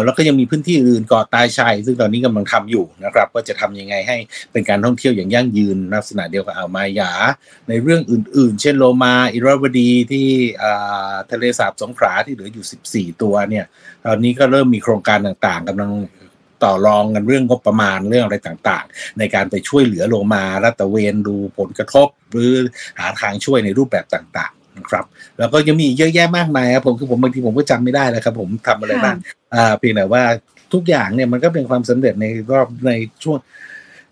[0.03, 4.17] แล้วก็ยังมีพื้นที่อื่นเกาะตายชัยซึ่งตอนนี้กำลังทำอยู่นะครับว่าจะทำยังไงให้
[4.51, 7.11] เป็นการท่องเที่ยวอย่างยั่งยืนลักษณะเดียวกับอ่าวมายา
[7.69, 10.27] ในเรื่องอื่น ๆ เช่นโลมาอิราวดีที่
[11.31, 13.65] ทะเลสาบสงขลาที่เหลืออยู่ 14 ตัวเนี่ย
[14.05, 15.91] ตอนนี้ก็เริ่มมีโครงการต่างๆกำลัง
[16.63, 22.51] ต่อรองกันเรื่องงบประมาณเรื่องอะไรต่างๆ ในการไปช่วยเหลือโลมารัตเวนดูผลกระทบ หรือ
[22.99, 25.05] หาทางช่วยในรูปแบบต่าง นะครับ
[25.37, 29.15] แล้วก็ยังมีเยอะแยะมากมายครับผมคือผมบางทีผมก็จำไม่ได้แล้วครับ ผมทำอะไรบ้าง
[29.53, 30.23] อ่าเพียงแต่ว่า
[30.73, 32.91] ทุกอย่างเนี่ยมันก็เป็นความสำเร็จในรอบใน
[33.23, 33.37] ช่วง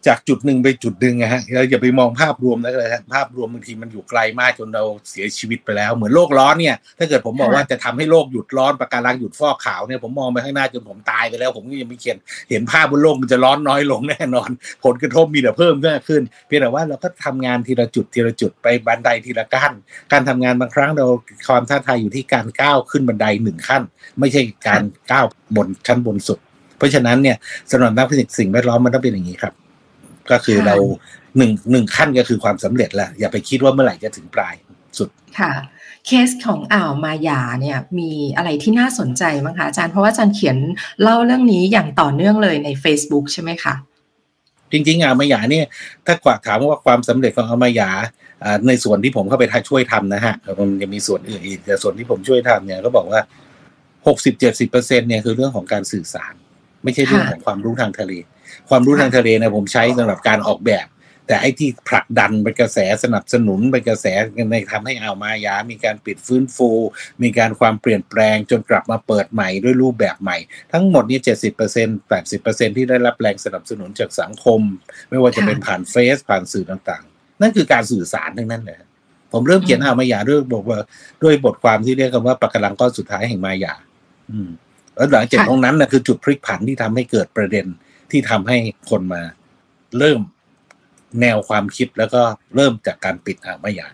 [0.07, 12.17] จากจุดหนึ่งไปจุดหนึ่งนะฮะเราอย่าไปมองภาพรวมแล้วเลยภาพรวมบางทีมันอยู่ไกลมากจนเราเสียชีวิตไปแล้ว เหมือนโลกร้อนเนี่ย ถ้าเกิดผมบอกว่าจะทำให้โลกหยุดร้อนประการังหยุดฟอกขาวเนี่ยผมมองไปข้างหน้าจนผมตายไปแล้ว ผมก็ยังไม่เขียน
[12.49, 14.49] เห็นภาพบนโลกมันจะร้อนน้อยลงแน่นอน
[14.85, 15.75] ผลกระทบมีแต่เพิ่ม
[16.07, 19.73] ขึ้น เพียงแต่ว่าเราก็ทำงานทีละจุดทีละจุดไปบันไดทีละขั้น
[20.11, 21.05] การทำงานบางครั้งเรา
[21.47, 23.83] ความท้าทายอยู่ที่การก้าวขึ้นบันไดหนึ่งขั้น
[24.19, 26.39] ไม่ใช่การก้าวบนชั้นบนสุด
[26.77, 27.37] เพราะฉะนั้นเนี่ย
[27.71, 29.53] สำหรับนักฟิสิกส์สิ่งแวดล้อมมันต้องเป็นอย่างนี้ครับ
[30.31, 30.75] ก็คือเรา
[31.37, 34.55] หนึ่งหนึ่งขั้นก็คือความสำเร็จแล้วอย่าไปคิดว่าเมื่อไหร่จะถึงปลาย
[34.97, 35.09] สุด
[35.39, 35.53] ค่ะ
[36.05, 40.57] เคสของอ่าวมายาเนี่ยมีอะไรที่น่าสนใจมั้งคะอาจารย์เพราะว่าอาจารย์เขียน
[41.01, 43.73] เล่าเรื่องนี้อย่างต่อเนื่องเลยใน Facebook ใช่ไหมคะ
[44.71, 45.65] จริงๆอ่าวมายาเนี่ย
[46.05, 47.89] ถ้ากว่าถามว่าความสำเร็จของอ่าวมายา
[48.67, 53.21] ในส่วนที่ผมเข้าไปช่วยทำนะฮะมันจะมีส่วนอื่นอีกแต่ส่วนที่ผมช่วยทำเนี่ยก็บอกว่า
[54.07, 56.33] หกสิบเจ็ดสิบเปอร์เซ็นเนี่ยคือเรื่องของการสื่อสาร
[56.85, 58.13] ไม่ใช่เรื่องของความรู้ทางทะเล
[58.69, 60.87] ความรู้ทางทะเลนะผมใช้สำหรับการออกแบบ
[61.27, 64.05] แต่ไอ้ที่ผลักดันเป็นกระแสสนับสนุนเป็นกระแส
[64.51, 66.69] ในทำให้อ่าวมายา มีการปิดฟื้นฟู
[67.23, 70.37] มีการความเปลี่ยนแปลงจนกลับมาเปิดใหม่ด้วยรูปแบบใหม่
[70.73, 74.61] ทั้งหมดนี้เจ็ดสิบเปอร์เซ็นต์แปดสิบเปอร์เซ็นที่ได้รับแรงสนับสนุนจากสังคม
[75.09, 78.77] ไม่ว่าจะเป็นผ่านเฟซผ่านสื่อต่างๆ นั่นคือการสื่อสารทั้งนั้นเลย
[79.31, 80.79] ผมเริ่มเขียนอ่าวมายาด้วยบอกว่า
[81.23, 83.73] ด้วยบทความที่เรียกกันว่าปะการังก้อนสุดท้ายแห่งมายา
[84.31, 84.49] อืม
[84.95, 87.65] แล้วหลังจากตรงนั้นนะคือจุดพลิกผันที่ทำให้เกิดประเด็น
[88.11, 88.57] ที่ทำให้
[88.89, 89.21] คนมา
[89.99, 90.21] เริ่ม
[91.21, 92.21] แนวความคิดแล้วก็
[92.55, 93.89] เริ่มจากการปิดอ่างมายา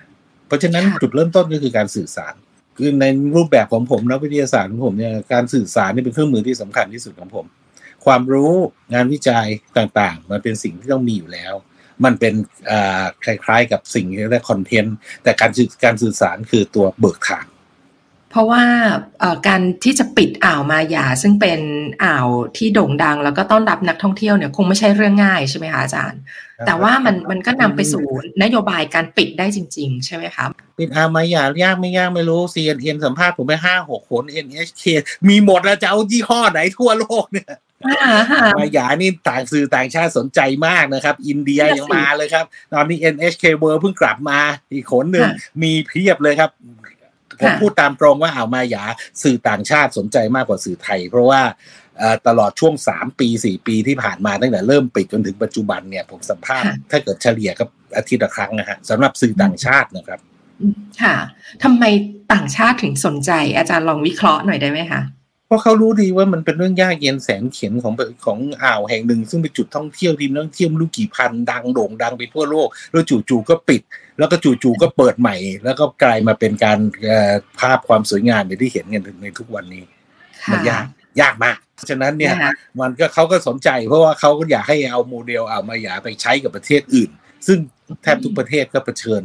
[0.48, 2.34] เพราะฉะนั้นจุดเริ่มต้นก็คือการสื่อสาร
[2.78, 7.46] คือในรูปแบบของผมนักวิทยาศาสตร์ของผมเนี่ยการสื่อสารนี่เป็นเครื่องมือที่สำคัญที่สุดของผม
[8.06, 8.54] ความรู้
[8.94, 11.54] งานวิจัยต่างๆ มันเป็นสิ่งที่ต้องมีอยู่แล้ว
[12.04, 12.34] มันเป็น
[13.24, 15.52] คล้ายๆกับสิ่งที่เรียกคอนเทนต์แต่การ
[15.84, 17.46] การสื่อสารคือตัวเบิกทาง
[18.32, 18.64] เพราะว่า
[19.48, 21.60] การที่จะปิดอ่าวมาหยา ซึ่งเป็น
[22.04, 26.22] อ่าวที่โด่งดัง แล้วก็ต้อนรับนักท่องเที่ยวเนี่ยคงไม่ใช่เรื่องง่ายใช่ไหมคะอาจารย์
[26.68, 28.06] แต่ว่ามันมันก็นำไปสู่
[28.44, 34.84] นโยบายการปิดได้จริง ๆ ใช่ไหมครับปิดอ่าวมาหยายากไม่ยากไม่รู้ CNN สัมภาษณ์ผมไปห้าหกคน NHK
[35.28, 37.52] มีหมดแล้วจะเอายี่ห้อไหนทั่วโลกเนี่ย
[38.60, 44.40] มาหยานี่ต่างสื่อต่างชาติสนใจมากนะครับ อินเดียยังมาเลยครับ ตอนนี้ NHK World เพิ่งกลับมา
[44.74, 45.28] อีกคนหนึ่ง
[45.64, 46.52] มีเพียบเลยครับ
[47.40, 48.84] ผมพูดตามตรงว่าอ่าวมาหยา
[49.24, 51.42] สื่อต่างชาติสนใจมากกว่าสื่อไทย เพราะว่า
[52.28, 57.66] ตลอดช่วงสามปีสี่ปีที่ผ่านมาตั้งแต่เริ่มปิดจนถึงปัจจุบันเนี่ยผมสัมภาษณ์ถ้าเกิดเฉลี่ยก็
[57.96, 60.20] อาทิตย์ละครั้งนะฮะสำหรับสื่อต่างชาตินะครับ
[61.02, 61.16] ค่ะ
[61.64, 61.84] ทำไม
[62.34, 65.02] ต่างชาติถึงสนใจ อาจารย์ลองวิเคราะห์หน่อยได้ไหมคะ
[65.48, 67.94] เพราะเขารู้ดีว่ามันเป็นเรื่องยากเย็นแสนเข็นของ
[68.26, 73.82] ของอ่าวแห่งหนึ่ง ซึ่งเป็นจุดท่องเที่ยวที่นักท่องเที่ยวรู้กี่พันดังโด่งดังไปทั่วโลก แล้วจู่ๆก็ปิด
[74.22, 76.80] แล้วก็จู่ๆก็เปิดใหม่ แล้วก็กลายมาเป็นการ
[77.60, 79.84] ภาพความสวยงามอย่างที่เห็นกันในทุกวันนี้
[80.52, 80.86] มันยาก
[81.22, 81.58] ยากมาก
[81.90, 82.36] ฉะนั้นเนี่ย
[82.82, 87.10] มันก็เขาก็สนใจ เพราะว่าเขาก็อยากให้เอาโมเดลเอามาอย่าไปใช้กับประเทศอื่น
[87.48, 87.58] ซึ่ง
[88.04, 89.22] แทบทุกประเทศก็เผชิญ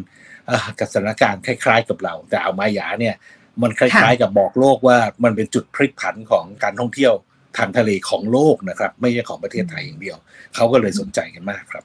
[0.78, 3.14] กับสถานการณ์คล้าย ๆ กับเรา แต่เอามาหยาเนี่ย
[3.62, 7.12] มันคล้าย ๆ กับบอกโลกว่ามันเป็นจุดพลิกผันของการท่องเที่ยว
[7.58, 10.16] ทางทะเลของโลกนะครับ ไม่ใช่ของประเทศไทยอย่างเดียว
[10.54, 11.84] เขาก็เลยสนใจกันมากครับ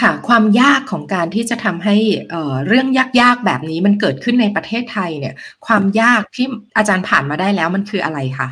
[0.00, 1.96] ค่ะความยากของการที่จะทำให้
[2.66, 2.86] เรื่อง
[3.20, 5.34] ยากๆแบบนี้มันเกิดขึ้นในประเทศไทยเนี่ย
[5.66, 8.48] ความยากที่อาจารย์ผ่านมาได้แล้วมันคืออะไรคะ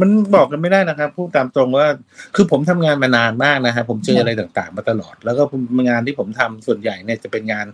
[0.00, 1.86] มันบอกกันไม่ได้นะครับพูดตามตรงว่า
[2.34, 5.42] คือผมทำงานมานานมากนะครับผมเจออะไรต่างๆ มาตลอด แล้วก็
[5.88, 7.66] งานที่ผมทำส่วนใหญ่เนี่ยจะเป็นงาน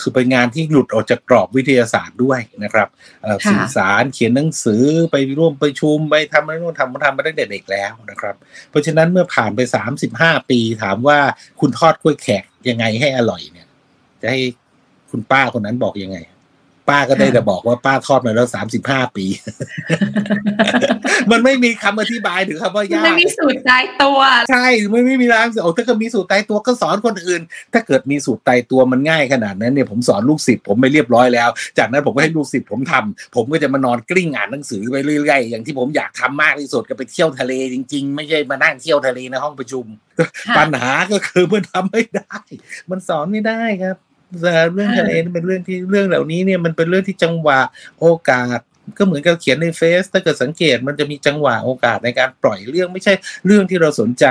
[0.00, 2.88] คือเป็นงานที่หลุดออกจากกรอบวิทยาศาสตร์ด้วยนะครับ
[3.50, 8.34] สื่อสารเขียนหนังสือไปร่วมประชุมไปทำอะไรนู่นทำมาทำมาตั้งแต่เด็กแล้วนะครับ
[8.70, 11.18] เพราะฉะนั้นเมื่อผ่านไปสามสิบห้าปี ถามว่า
[11.60, 13.66] คุณทอดกล้วยแขกยังไงให้อร่อยเนี่ย
[14.22, 14.40] จะให้
[15.10, 16.18] คุณป้าคนนั้นบอกยังไง
[16.88, 19.24] ป้าก็ได้แต่บอกว่าป้าทอดมาแล้วสามสิบห้าปี
[21.30, 24.18] มันไม่มีคำอธิบายถึงคำว่ายากไม่มีสูตรตายตัว
[24.50, 27.42] ใช่ไม่ไม่มีร้านโอ้ถ้าเกิดมีสูตรตายตัวก็สอนคนอื่น
[27.72, 39.84] ถ้าเกิดมีสูตรตายตัวมันง่ายขนาดนั้นเนี่ยผมสอนลูกศิษย์ผมไม่เรียบร้อยแล้ว จากนั้นผมก็ให้ลูกศิษย์ผมทำผมก็จะมานอนกลิ้งอ่านหนังสือไปเรื่อยๆอย่างที่ผมอยากทำมากที่สุดก็ไปเที่ยวทะเลจริง ๆ ไม่ใช่มานั่งเที่ยวทะเลในห้องประชุม
[40.56, 42.36] ปัญหาก็คือมันทำไม่ได้
[42.90, 43.96] มันสอนไม่ได้ครับ
[44.74, 47.60] เรื่องทะเลเป็นเรื่องที่เรื่องเหล่านี้เนี่ยมันเป็นเรื่องที่จังหวะ
[48.00, 48.58] โอกาส
[48.98, 53.12] ก็เหมือนกับเขียนในเฟซถ้าเกิดสังเกตมันจะมีจังหวะโอกาสในการปล่อยเรื่องไม่ใช่
[53.46, 54.26] เรื่องที่เราสนใจ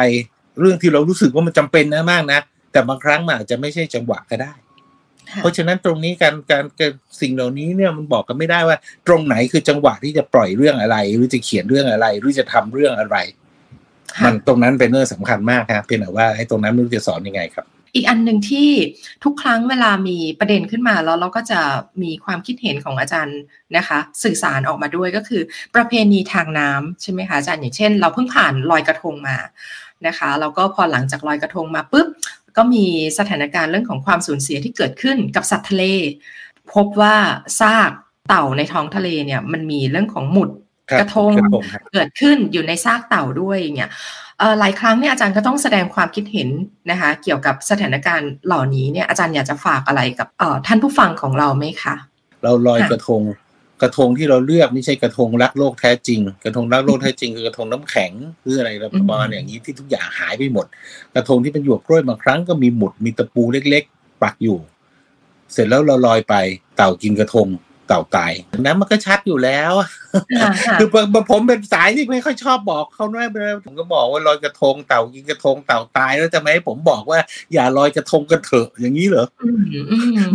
[0.59, 2.39] เรื่องที่เรารู้สึกว่ามันจำเป็นนะมากนะ
[2.71, 4.53] แต่บางครั้งมันอาจจะไม่ใช่จังหวะก็ได้
[5.41, 6.63] เพราะฉะนั้นตรงนี้การการ
[7.21, 13.17] สิ่งเหล่านี้เนี่ยมันบอกกันไม่ได้ว่า ตรงไหนคือจังหวะที่จะปล่อยเรื่องอะไร หรือจะเขียนเรื่องอะไร หรือจะทำเรื่องอะไร
[14.25, 18.69] มันตรงนั้นเป็นเรื่องสำคัญมากครับเพียงแต่ว่าไอ้ตรงนั้นไม่รู้จะสอนยังไงครับ อีกอันหนึ่งที่
[19.23, 21.59] ทุกครั้งเวลามีประเด็นขึ้นมาแล้วเราก็จะ
[22.01, 23.39] มีความคิดเห็นของอาจารย์
[23.77, 25.41] นะคะ สื่อสารออกมาด้วยก็คือ
[25.75, 29.37] ประเพณีทางน้ำใช่ไหมคะอาจารย์อย่างเช่น เราเพิ่งผ่านลอยกระทงมา
[30.07, 32.07] นะคะแล้วก็พอหลังจากลอยกระทงมาปุ๊บ
[32.57, 32.85] ก็มี
[33.17, 35.83] สถานการณ์เรื่องของความสูญเสียที่เกิดขึ้นกับสัตว์ทะเล
[36.73, 37.15] พบว่า
[37.59, 37.91] ซาก
[38.27, 40.49] เต่าในท้องทะเลเนี่ยมันมีเรื่องของหมุด
[40.99, 41.31] กระทง
[41.93, 43.91] เกิดขึ้นอยู่ในซากเต่าด้วยอย่างเงี้ย
[44.59, 46.49] หลายครั้งเนี่ยอาจารย์ก็ต้องแสดงความคิดเห็น
[46.91, 50.27] นะคะเกี่ยวกับสถานการณ์เหล่านี้เนี่ยอาจารย์อยากจะฝากอะไรกับ
[50.67, 51.95] ท่านผู้ฟังของเราไหมคะ
[52.43, 53.21] เราลอยกระทง
[53.81, 60.65] กระทงที่เราเลือกไม่ใช่กระทงรักโลกแท้จริง กระทงรักโลกแท้จริงคือกระทงน้ำแข็งหรืออะไรประมาณอย่างนี้ที่ทุกอย่างหายไปหมด
[61.15, 64.57] กระทงที่เป็นหยวกกล้วยบางครั้งก็มีหมุดมีตะปูเล็ก ๆ ปักอยู่
[65.53, 66.35] เสร็จแล้วเราลอยไป
[66.75, 67.47] เต่ากินกระทง
[67.93, 69.71] เต่าตายนั้นมันก็ชัดอยู่แล้ว
[70.79, 70.87] คือ
[71.31, 77.19] ผมเป็นสายที่ไม่ค่อยชอบบอกเขาน้อยไปผมก็บอกว่าลอยกระทงเต่ากินกระทงเต่าตายแล้วจะไม่ให้ผมบอกว่า
[77.53, 79.25] อย่าลอยกระทงกันเถอะอย่างนี้เหรอ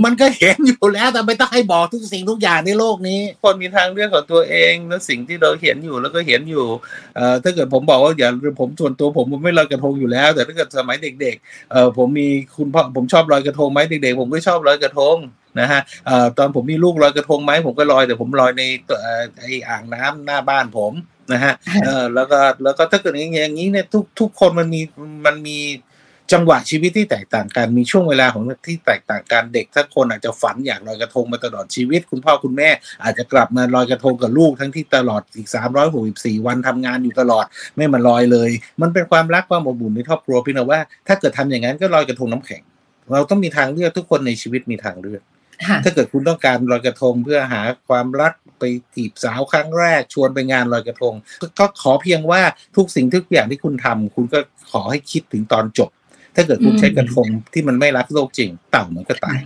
[0.04, 6.66] มันก็เห็นอยู่แล้วแต่ไม่ต้องให้บอกทุกสิ่งทุกอย่างในโลกนี้ คนมีทางเรื่องของตัวเองแล้วสิ่งที่เราเห็นอยู่แล้วก็เห็นอยู่
[7.16, 15.16] เอ่อถ้าเกิดผมบอกว่าอย่าผมส่วนตัวผมผมไม่ลอยกระทงอยู่แล้ว แต่ถ้าเกิดสมัยเด็ก ๆ เอ่อผมมีคุณพ่อผมชอบลอยกระทงไหมเด็กๆผมก็ชอบลอยกระทง
[15.60, 15.80] นะฮะ
[16.38, 18.62] ตอนผมมีลูกลอยกระทงไหมผมก็ลอยแต่ผมลอยใน
[19.38, 20.92] ไออ่างน้ำหน้าบ้านผม
[21.32, 21.54] นะฮะ
[22.14, 24.80] แล้วก็แล้วก็ถ้าเกิดอย่างนี้เนี่ยทุกทุกคนมันมี
[25.26, 25.58] มันมี
[26.34, 32.70] จังหวะชีวิตที่แตกต่างกันมีช่วงเวลาของที่แตกต่างกันเด็กถ้าคนอาจจะฝันอยากลอยกระทงมาตลอดชีวิต คุณพ่อคุณแม่
[33.04, 37.44] อาจจะกลับมาลอยกระทงกับลูกทั้งที่ตลอดอีกสามร้อยหกสิบสี่วันทำงานอยู่ตลอด
[37.76, 38.50] ไม่มาลอยเลย
[38.82, 42.62] มันเป็นความรักความอบอุ่นในครอบครัวพี่นะว่าถ้าเกิดทำอย่างนั้นก็ลอยกระทงน้ำแข็ง
[43.12, 45.22] เราต้องมีทางเลือกทุกคนในชีวิตมีทางเลือก
[45.84, 51.14] ถ้าเกิดคุณต้องการลอยกระทงเพื่อหาความรักไปจีบสาวครั้งแรกชวนไปงานลอยกระทง
[51.58, 52.42] ก็ขอเพียงว่า
[52.76, 54.38] ทุกสิ่งทุกอย่างที่คุณทำคุณก็
[54.72, 55.90] ขอให้คิดถึงตอนจบ
[56.34, 59.38] ถ้าเกิดคุณใช้กระทงที่มันไม่รักโลกจริง เต่ามันก็ตาย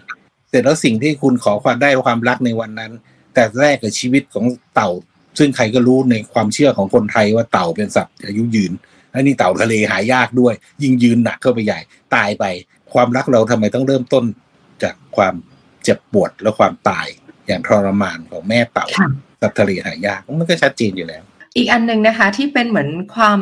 [0.50, 2.92] แต่แล้วสิ่งที่คุณขอความได้ความรักในวันนั้น
[3.34, 4.44] แต่แรกกับชีวิตของ
[4.74, 4.90] เต่า
[5.38, 8.72] ซึ่งใครก็รู้ในความเชื่อของคนไทยว่าเต่าเป็นสัตว์อายุยืน
[9.14, 11.80] อันนี้เต่าทะเลหายากด้วย ยิ่งยืนหนักเข้าไปใหญ่
[12.14, 12.44] ตายไป
[12.92, 14.24] ความรักเราทำไมต้องเริ่มต้น
[14.82, 15.34] จากความ
[15.84, 17.06] เจ็บปวดและความตาย
[17.46, 18.86] อย่างทรมานของแม่เต่า
[19.40, 21.22] สัตว์ทะเลหายากมันก็ชัดเจนอยู่แล้ว
[21.56, 23.40] อีกอันหนึ่งนะคะที่เป็นเหมือนความ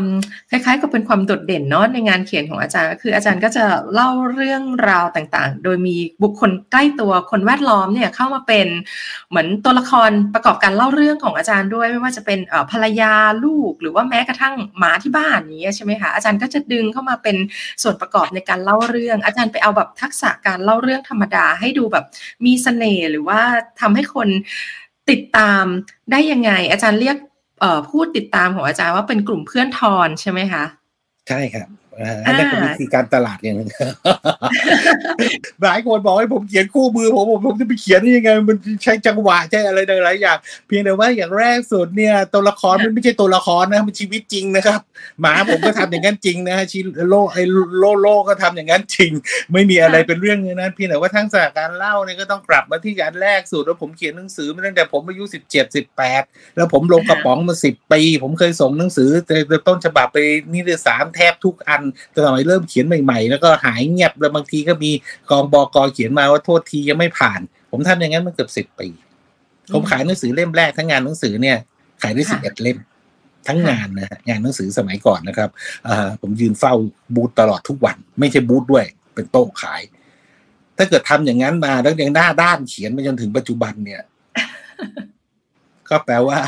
[0.51, 8.67] คล้ายๆ กับเป็นความโดดเด่นเนาะในงานเขียนของอาจารย์ก็คืออาจารย์ก็จะเล่าเรื่องราวต่างๆ โดยมีบุคคลใกล้ตัวคนแวดล้อมเนี่ยเข้ามาเป็น
[9.31, 12.39] เหมือนตัวละครประกอบการเล่าเรื่องของอาจารย์ด้วย ไม่ว่าจะเป็น
[12.71, 13.13] ภรรยา
[13.45, 17.37] ลูก หรือว่าแม้กระทั่งหมาที่บ้านนี้ใช่ไหมคะอาจารย์ก็จะดึงเข้ามาเป็น
[17.83, 22.05] ส่วนประกอบในการเล่าเรื่อง อาจารย์ไปเอาแบบทักษะการเล่าเรื่องธรรมดาให้ดูแบบ
[22.45, 23.41] มีเสน่ห์หรือว่า
[23.81, 24.29] ทำให้คน
[25.11, 25.65] ติดตาม
[26.11, 27.17] ได้ยังไง อาจารย์เรียก
[27.91, 30.65] พูดติดตามของอาจารย์ว่าเป็นกลุ่มเพื่อนทอนใช่ไหมคะ
[31.29, 31.69] ใช่ครับ
[32.27, 33.71] อันนั้นเป็นวิธีการตลาดอย่างนึง
[35.63, 44.81] หลายคนบอกให้ผมเขียนคู่มือผมผมจะไปเขียนได้ยังไง มันใช้จังหวะใช้อะไรหลายอย่าง เพียงแต่ว่าอย่างแรกสุดเนี่ยตัวละครมันไม่ใช่ตัวละครนะมันชีวิตจริงนะครับ
[45.21, 47.37] หมาผมก็ทำอย่างนั้นจริงนะฮะชีโลไอ
[47.79, 49.13] โลโลก็ทำอย่างนั้นจริง
[49.53, 56.23] ไม่มีอะไรเป็นเรื่องนั้นเพียงแต่ว่าทั้งสาการเล่าเนี่ยก็ต้องกลับมาที่การแรกสุดว่าผมเขียนหนังสือมาตั้งแต่ผมอายุสิบเจ็ดสิบแปด
[56.57, 59.11] แล้วผมลงกระป๋องมาสิบปี ผมเคยส่งหนังสือ
[59.69, 60.19] ต้นฉบับไป
[60.53, 61.80] นิตยสารแทบทุกอัน
[62.27, 64.91] สมัยเริ่มเขียนใหม่ ๆ แล้วก็หายเงียบแล้วบางทีก็มี
[65.31, 67.41] กองบอกอเขียนมาว่าโทษทียังไม่ผ่าน
[67.71, 68.89] ผมทำอย่างนั้นมาเกือบสิบปี
[69.73, 71.59] ผมขายหนังสือเล่มแรกทั้งงานหนังสือเนี่ย
[72.03, 72.79] ขายได้สิบเอ็ดเล่ม
[73.49, 75.51] ทั้งงานนะงานหนังสือสมัยก่อนนะครับ
[76.21, 76.75] ผมยืนเฝ้า
[77.15, 79.83] บูธตลอดทุกวัน ไม่ใช่บูธด้วย เป็นโต๊ะขาย
[80.77, 84.03] ถ้าเกิดทำอย่างนั้นมาแล้วยังหน้าด้านเขียนมาจนถึงปัจจุบันเนี่ย
[85.91, 86.39] ก็แปลว่า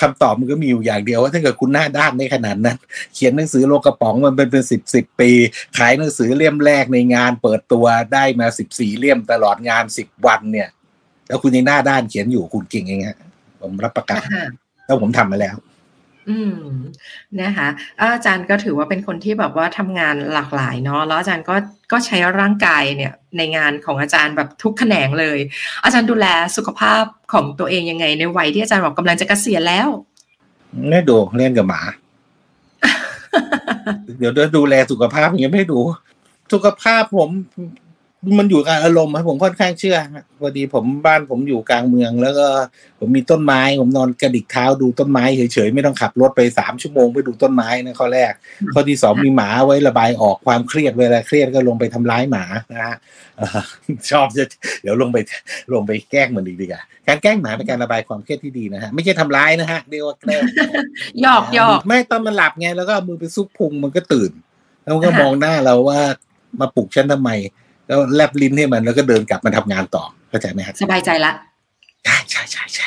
[0.00, 2.78] คำตอบมันก็มีอยู่อย่างเดียวว่าถ้าเกิดคุณหน้าด้านในขนาดนั้น
[3.14, 5.30] เขียนหนังสือโลกระป๋องมันเป็นเป็นสิบสิบปี
[5.78, 10.68] ขายหนังสือเล่มแรกในงานเปิดตัวได้มาสิบสี่เล่มตลอดงานสิบวันเนี่ย
[11.28, 13.18] แล้วคุณยังหน้าด้านเขียนอยู่คุณเก่งเองฮะ
[13.60, 14.20] ผมรับประกัน
[14.86, 15.56] แล้วผมทำมาแล้ว
[16.30, 16.58] อืม
[17.42, 17.68] นะคะ
[18.00, 21.54] อาจารย์ก็ถือว่าเป็นคนที่แบบว่าทำงานหลากหลายเนาะแล้วอาจารย์ก็
[21.92, 25.38] ก็ใช้ร่างกายเนี่ยในงานของอาจารย์แบบทุกแขนงเลย
[25.84, 29.88] อาจารย์ดูแลสุขภาพของตัวเองยังไง ในวัยที่อาจารย์บอกกำลังจะเกษียณแล้ว
[30.90, 31.82] ไม่ดูเล่นกับหมา
[34.18, 35.80] เดี๋ยวดูแลสุขภาพอย่างเงี้ยไม่ดู
[36.52, 37.30] สุขภาพผม
[38.38, 39.96] มันอยู่กับอารมณ์ครับผมค่อนข้างเชื่อ
[40.40, 42.46] พอดีผมบ้านผมอยู่กลางเมือง แล้วก็
[43.00, 48.32] ผมมีต้นไม้ ผมนอนกระดิกเท้าดูต้นไม้เฉยๆไม่ต้องขับรถไปสามชั่วโมงไปดูต้นไม้นะข้อแรก
[48.74, 52.96] ข้อที่สองมีหมาไว้ระบายออกความเครียดเวลาเครียดก็ลงไปทำร้ายหมานะฮะ
[54.10, 54.44] ชอบจะ
[54.82, 55.18] เดี๋ยวลงไป
[55.72, 60.42] ลงไปแกล้งมันดีดีกว่าการแกล้งหมาเป็นการระบายความเครียดที่ดีนะฮะไม่ใช่ทำร้ายนะฮะเรียกว่าแกล้ง
[61.22, 64.30] หยอกหยอกไม่ตอนมันหลับไงแล้วก็มือไปซุกพุงมันก็ตื่น
[64.82, 66.00] แล้วก็มองหน้าเราว่า
[66.60, 67.30] มาปลุกฉันทำไม
[67.92, 71.32] แล้วแลบลิ้นให้มันแล้วก็เดินกลับมาทำงานต่อเข้าใจไหมครับสบายใจละ
[72.04, 72.86] ใช่ใช่ใช่ใช่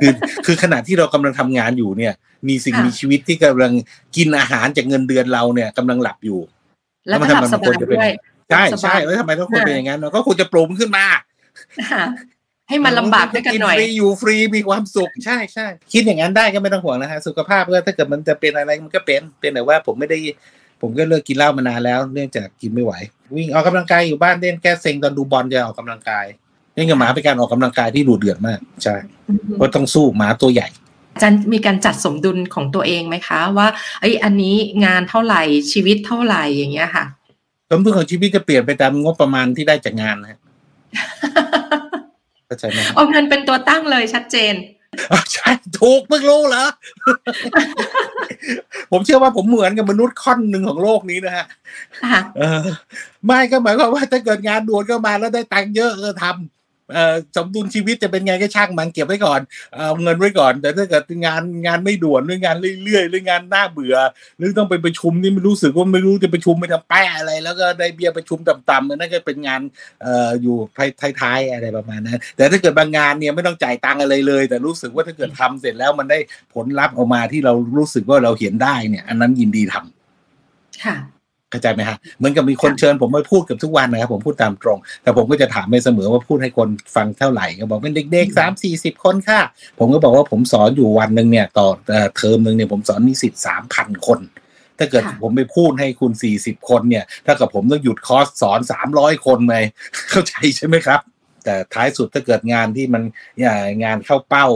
[0.00, 0.12] คือ
[0.46, 2.12] คือขณะที่เรากำลังทำงานอยู่เนี่ย
[2.48, 3.72] มีสิ่งมีชีวิตที่กำลัง
[4.16, 6.40] กินอาหารจากเงินเดือนเราเนี่ยกำลังหลับอยู่
[7.08, 8.10] แล้วมันทำสบายด้วย
[8.50, 11.04] ใช่ใช่แล้วทำไมต้องควรเป็นอย่างนั้นเราก็ควรจะปรุงขึ้นมา
[12.68, 20.18] ให้มันลำบากด้วยกันหน่อยฟรีอยู่ฟรีมีความสุขใช่ใช่คิดอย่างนั้นได้ก็ไม่ต้องห่วงนะฮะสุขภาพก็ถ้าเกิดมันจะเป็นอะไรมันก็เป็นเป็นแต่ว่าผมไม่ได้
[20.80, 22.92] ผมก็เลิกกินเหล้ามานานแล้ว เนื่องจากกินไม่ไหว
[23.36, 26.26] วิ่งออกกำลังกายอยู่บ้านเล่นแก้เซ็งตอนดูบอลจะออกกำลังกาย
[26.74, 28.96] เล่นกับหมาเป็นการออกกำลังกายที่ดูเดือดมาก ใช่
[29.56, 30.68] เพราะต้องสู้หมาตัวใหญ่
[31.14, 33.68] อาจารย์มีการจัดสมดุลของตัวเองไหมคะ ว่า
[34.00, 37.04] ไอ้อันนี้งานเท่าไหร่ชีวิตเท่าไหร่อย่างเงี้ยค่ะ
[37.70, 40.38] สมดุลของชีวิตจะเปลี่ยนไปตามงบประมาณที่ได้จากงานนะ
[42.46, 44.54] เข้าใจไหมเอาเงินเป็นตัวตั้งเลยชัดเจน
[45.32, 45.50] ใช่
[45.80, 46.64] ถูกเพิ่งรู้เหรอ
[48.90, 51.46] ผมเชื่อว่าผมเหมือนกับมนุษย์ค่อนหนึ่งของโลกนี้นะฮะ
[53.26, 56.59] ไม่ก็หมายความว่าถ้าเกิดงานด่วนก็มาแล้วได้ตังค์เยอะก็ทำ
[57.36, 59.40] สมดุลชีวิตจะเป็นไงก็ช่างมันเก็บไว้ก่อน
[59.74, 63.96] เอาเงินไว้ก่อน แต่ถ้าเกิดงานงานไม่ด่วนหรืองานเรื่อยๆหรืองานน่าเบื่อ
[64.38, 69.60] หรือต้องไปประชุมนี่ไม่รู้สึกว่าไม่รู้จะประชุมไปทำแป้อะไร แล้วก็ได้เบี้ยประชุมต่ำๆนั่นก็เป็นงาน
[70.42, 70.56] อยู่
[71.20, 76.18] ท้ายๆอะไรประมาณนั้นแต่ถ้าเกิดบางงานเนี่ยไม่ต้องจ่ายตังค์อะไรเลย แต่รู้สึกว่าถ้าเกิดทำเสร็จแล้วมันได้
[76.54, 80.96] ผลลัพธ์ออกมาที่เรารู้สึกว่าเราเห็นได้เนี่ย อันนั้นยินดีทำค่ะ
[81.50, 89.40] เข้าใจไหมฮะเหมือนกับมีคนเชิญผมมาพูดกับทุกวันนะครับผมพูดตามตรง แต่ผมก็จะถามไปเสมอว่าพูดให้คนฟังเท่าไหร่ก็บอกเป็นเด็กๆสามสี่สิบคนค่ะ
[89.78, 91.68] ผมก็บอกว่าผมสอนอยู่วันหนึ่งเนี่ยต่อ
[92.16, 94.20] เทอมหนึ่งเนี่ยผมสอนนิสิตสามพันคน
[94.78, 99.56] ถ้าเกิดผมไปพูดให้คุณสี่สิบคนเนี่ยถ้ากับผมต้องหยุดคอร์สสอนสามร้อยคนไหม
[100.10, 101.00] เข้าใจใช่ไหมครับ
[101.44, 103.02] แต่ท้ายสุดถ้าเกิดงานที่มัน
[103.84, 104.46] งานเข้าเป้า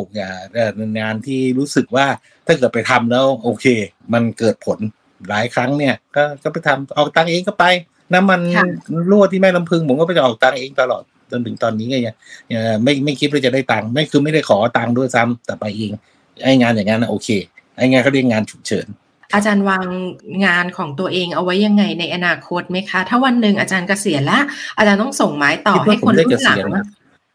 [1.01, 2.07] งานที่รู้สึกว่า
[2.47, 3.67] ถ้าเกิดไปทำแล้วโอเค
[4.13, 4.79] มันเกิดผล
[5.29, 7.65] หลายครั้งเนี่ยก็ก็ไปทำออกตังเองก็ไป
[8.13, 8.41] น้ำมัน
[9.11, 12.15] รั่วที่แม่ลำพึง ผมก็ไปจะออกตังเองตลอดจนถึงตอนนี้ก็ยัง
[12.53, 15.91] ยังไม่ไม่คิดว่าจะได้ตังค์ไม่คือไม่ได้ขอตังค์ด้วยซ้ำแต่ไปเอง
[16.43, 17.29] ไอ้งานอย่างนั้นนะโอเค
[17.77, 18.87] ไอ้งานเขาเรียกงานฉุกเฉิน
[19.35, 19.87] อาจารย์วาง
[20.47, 24.43] งานของตัวเองเอาไว้ยังไงในอนาคตไหมคะ ถ้าวันหนึ่งอาจารย์เกษียณแล้ว
[24.79, 26.85] อาจารย์ต้องส่งไม้ต่อคิดว่าให้คนผมได้รุ่นหลังเกษียณนะ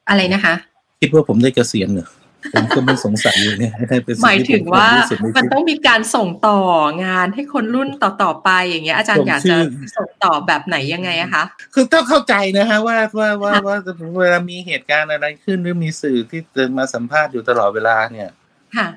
[0.10, 0.54] อะไรนะคะ
[1.02, 2.08] คิดว่าผมได้เกษียณเหรอ
[2.54, 6.60] ผมก็ไม่สงสัยอยู่เนี่ยให้เป็นสิ่หมายที่ถึงผมว่ารู้สึกในมันชีวิตต้องมีการส่งต่อ
[7.06, 13.78] งานให้คนรุ่นต่อๆไปอย่างเงี้ยอาจารย์ผมอยากชื่จะอส่งต่อแบบไหนยังไงอะคะคือต้องเข้าใจนะฮะว่าว่าว่าว่า
[14.20, 18.30] เวลามีเหตุการณ์อะไรขึ้นหรือมีสื่อที่จะมาสัมภาษณ์อยู่ตลอดเวลาเนี่ย
[18.78, 18.88] ค่ะ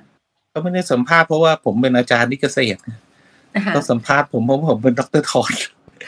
[0.52, 2.80] ก็ไม่ได้สัมภาษณ์เพราะว่าผมเป็นอาจารย์ที่เกษตร
[3.54, 5.52] นะคะต้องสัมภาษณ์ผมเพราะผมเป็นดรทอน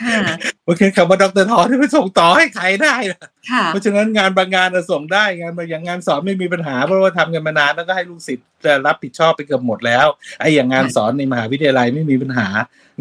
[0.03, 0.21] ค่ะ
[0.65, 8.47] เพราะฉะนั้นคำว่าดรทอนที่ไปส่งต่อให้ใครได้นะค่ะเพราะฉะนั้นงานบางงานน่ะส่งได้งานบางอย่างงานสอนไม่มีปัญหาเพราะว่าทำกันมานานแล้วก็ให้ลูกศิษย์
[8.87, 10.07] รับผิดชอบไปเกือบหมดแล้ว
[10.41, 12.49] ไอ้อย่างงานสอนในมหาวิทยาลัยไม่มีปัญหา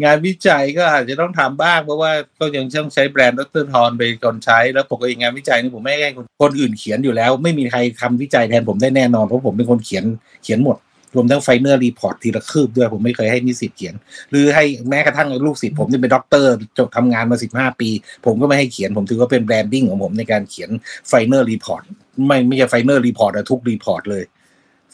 [0.04, 10.04] งานวิจัยก็อาจจะต้องทำบ้างเพราะว่าก็ยังต้องใช้แบรนด์ดรทอนไปก่อนใช้แล้วปกติงานวิจัยนี่ผมไม่ให้คนคนอื่นเขียนอยู่แล้ว ไม่มีใครทำวิจัยแทนผมได้แน่นอนเพราะผมเป็นคนเขียน
[10.42, 10.76] เขียนหมด
[11.14, 13.94] รวมทั้ง final report ทีละคืบด้วยผมไม่เคยให้นิสิตเขียน
[14.30, 17.88] หรือให้แม้กระทั่งลูกศิษย์ผมที่เป็นด็อกเตอร์จบทำงานมาสิบห้าปี
[18.26, 20.70] ผมก็ไม่ให้เขียนผมถือว่าเป็น branding ของผมในการเขียน
[21.08, 21.82] final report
[22.26, 24.24] ไม่ไม่ใช่ final report ทุก report เลย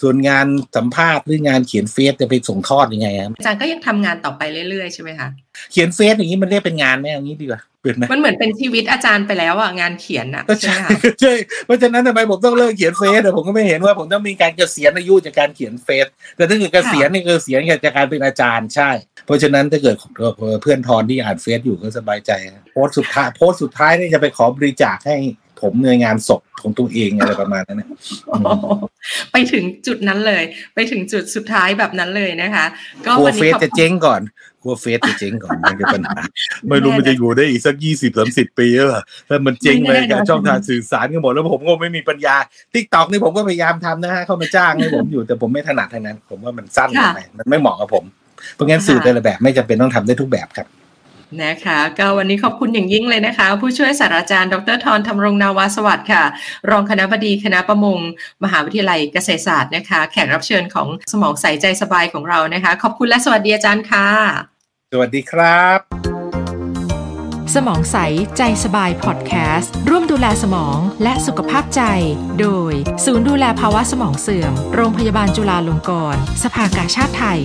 [0.03, 0.47] ส่วนงาน
[0.77, 5.29] สัมภาษณ์หรืองานเขียนเฟซจะไปส่งทอดยังไงครับอาจารย์ก็ยังทำงานต่อไปเรื่อยๆใช่ไหมคะ
[5.73, 10.91] เขียนเฟซอย่างนี้มันเรียกเป็นงานไหมอย่างนี้ดีกว่าเป็นไหมมันเหมือนเป็นชีวิตอาจารย์ไปแล้วอะงานเขียนอะก็ใช่ใช่ไหมคะ
[11.21, 11.33] ใช่
[11.67, 18.91] เพราะฉะนั้นทำไมผมต้องเลิกเขียนเฟซอะผมก็ไม่เห็นว่าผมต้องมีการเกษียณอายุจากการเขียนเฟซแต่ถ้าเกิดเกษียณนี่เกษียณจากการเป็นอาจารย์ใช่
[19.27, 19.97] เพราะฉะนั้นถ้าเกิด
[20.63, 25.17] เพื่อนทอนที่อ่านเฟซอยู่ก็สบายใจนะโพสต์สุดท้ายโพสต์สุดท้ายนี่จะไปขอบริจาคให้
[25.63, 27.89] ผมในงานศพของตัวเองอะไรประมาณนั้นนะ
[28.29, 28.67] โอ้โห
[29.33, 30.43] ไปถึงจุดนั้นเลย
[30.75, 32.67] ไปถึงจุดสุดท้ายแบบนั้นเลยนะคะ
[33.07, 34.21] ก็กลัววันเฟนี้ซขอบจะคุณเจ๊งก่อน
[34.63, 36.19] กลัวเฟซจะเจ๊งก่อนไม่ใช่ปัญหา
[36.69, 42.37] ไม่รู้มันจะอยู่ได้อีกสักยี่สิบสามสิบปีหรือเปล่าถ้ามันเจ๊งไปการช่องทางสื่อสารกันหมดแล้วผมก็ไม่มีปัญญา
[42.73, 48.05] TikTok นี่ผมก็พยายามทำนะฮะเขามาจ้างให้ผมอยู่แต่ผมไม่ถนัดทางนั้น ผมว่ามันสั้นไปมันไม่เหมาะกับผม
[48.55, 50.67] เพราะงั้นสื่อแต่ละแบบไม่จำเป็นต้องทำได้ทุกแบบครับ
[51.45, 56.25] นะคะก็วันนี้ขอบคุณอย่างยิ่งเลยนะคะ ผู้ช่วยศาสตราจารย์ ดร.ธรณ์ ธำรงนาวาสวัสดิ์ค่ะ
[56.71, 57.99] รองคณบดีคณะประมง
[58.45, 64.07] มหาวิทยาลัยเกษตรศาสตร์นะคะ แขกรับเชิญของสมองใสใจสบายของเรานะคะ ขอบคุณและสวัสดีอาจารย์ค่ะ
[64.93, 65.79] สวัสดีครับ
[67.57, 67.97] สมองใส
[68.37, 71.83] ใจสบายพอดแคสต์ร่วมดูแลสมองและสุขภาพใจ
[72.41, 72.73] โดย
[73.05, 77.41] ศูนย์ดูแลภาวะสมองเสื่อม โรงพยาบาลจุฬาลงกรณ์สภากาชาติไทย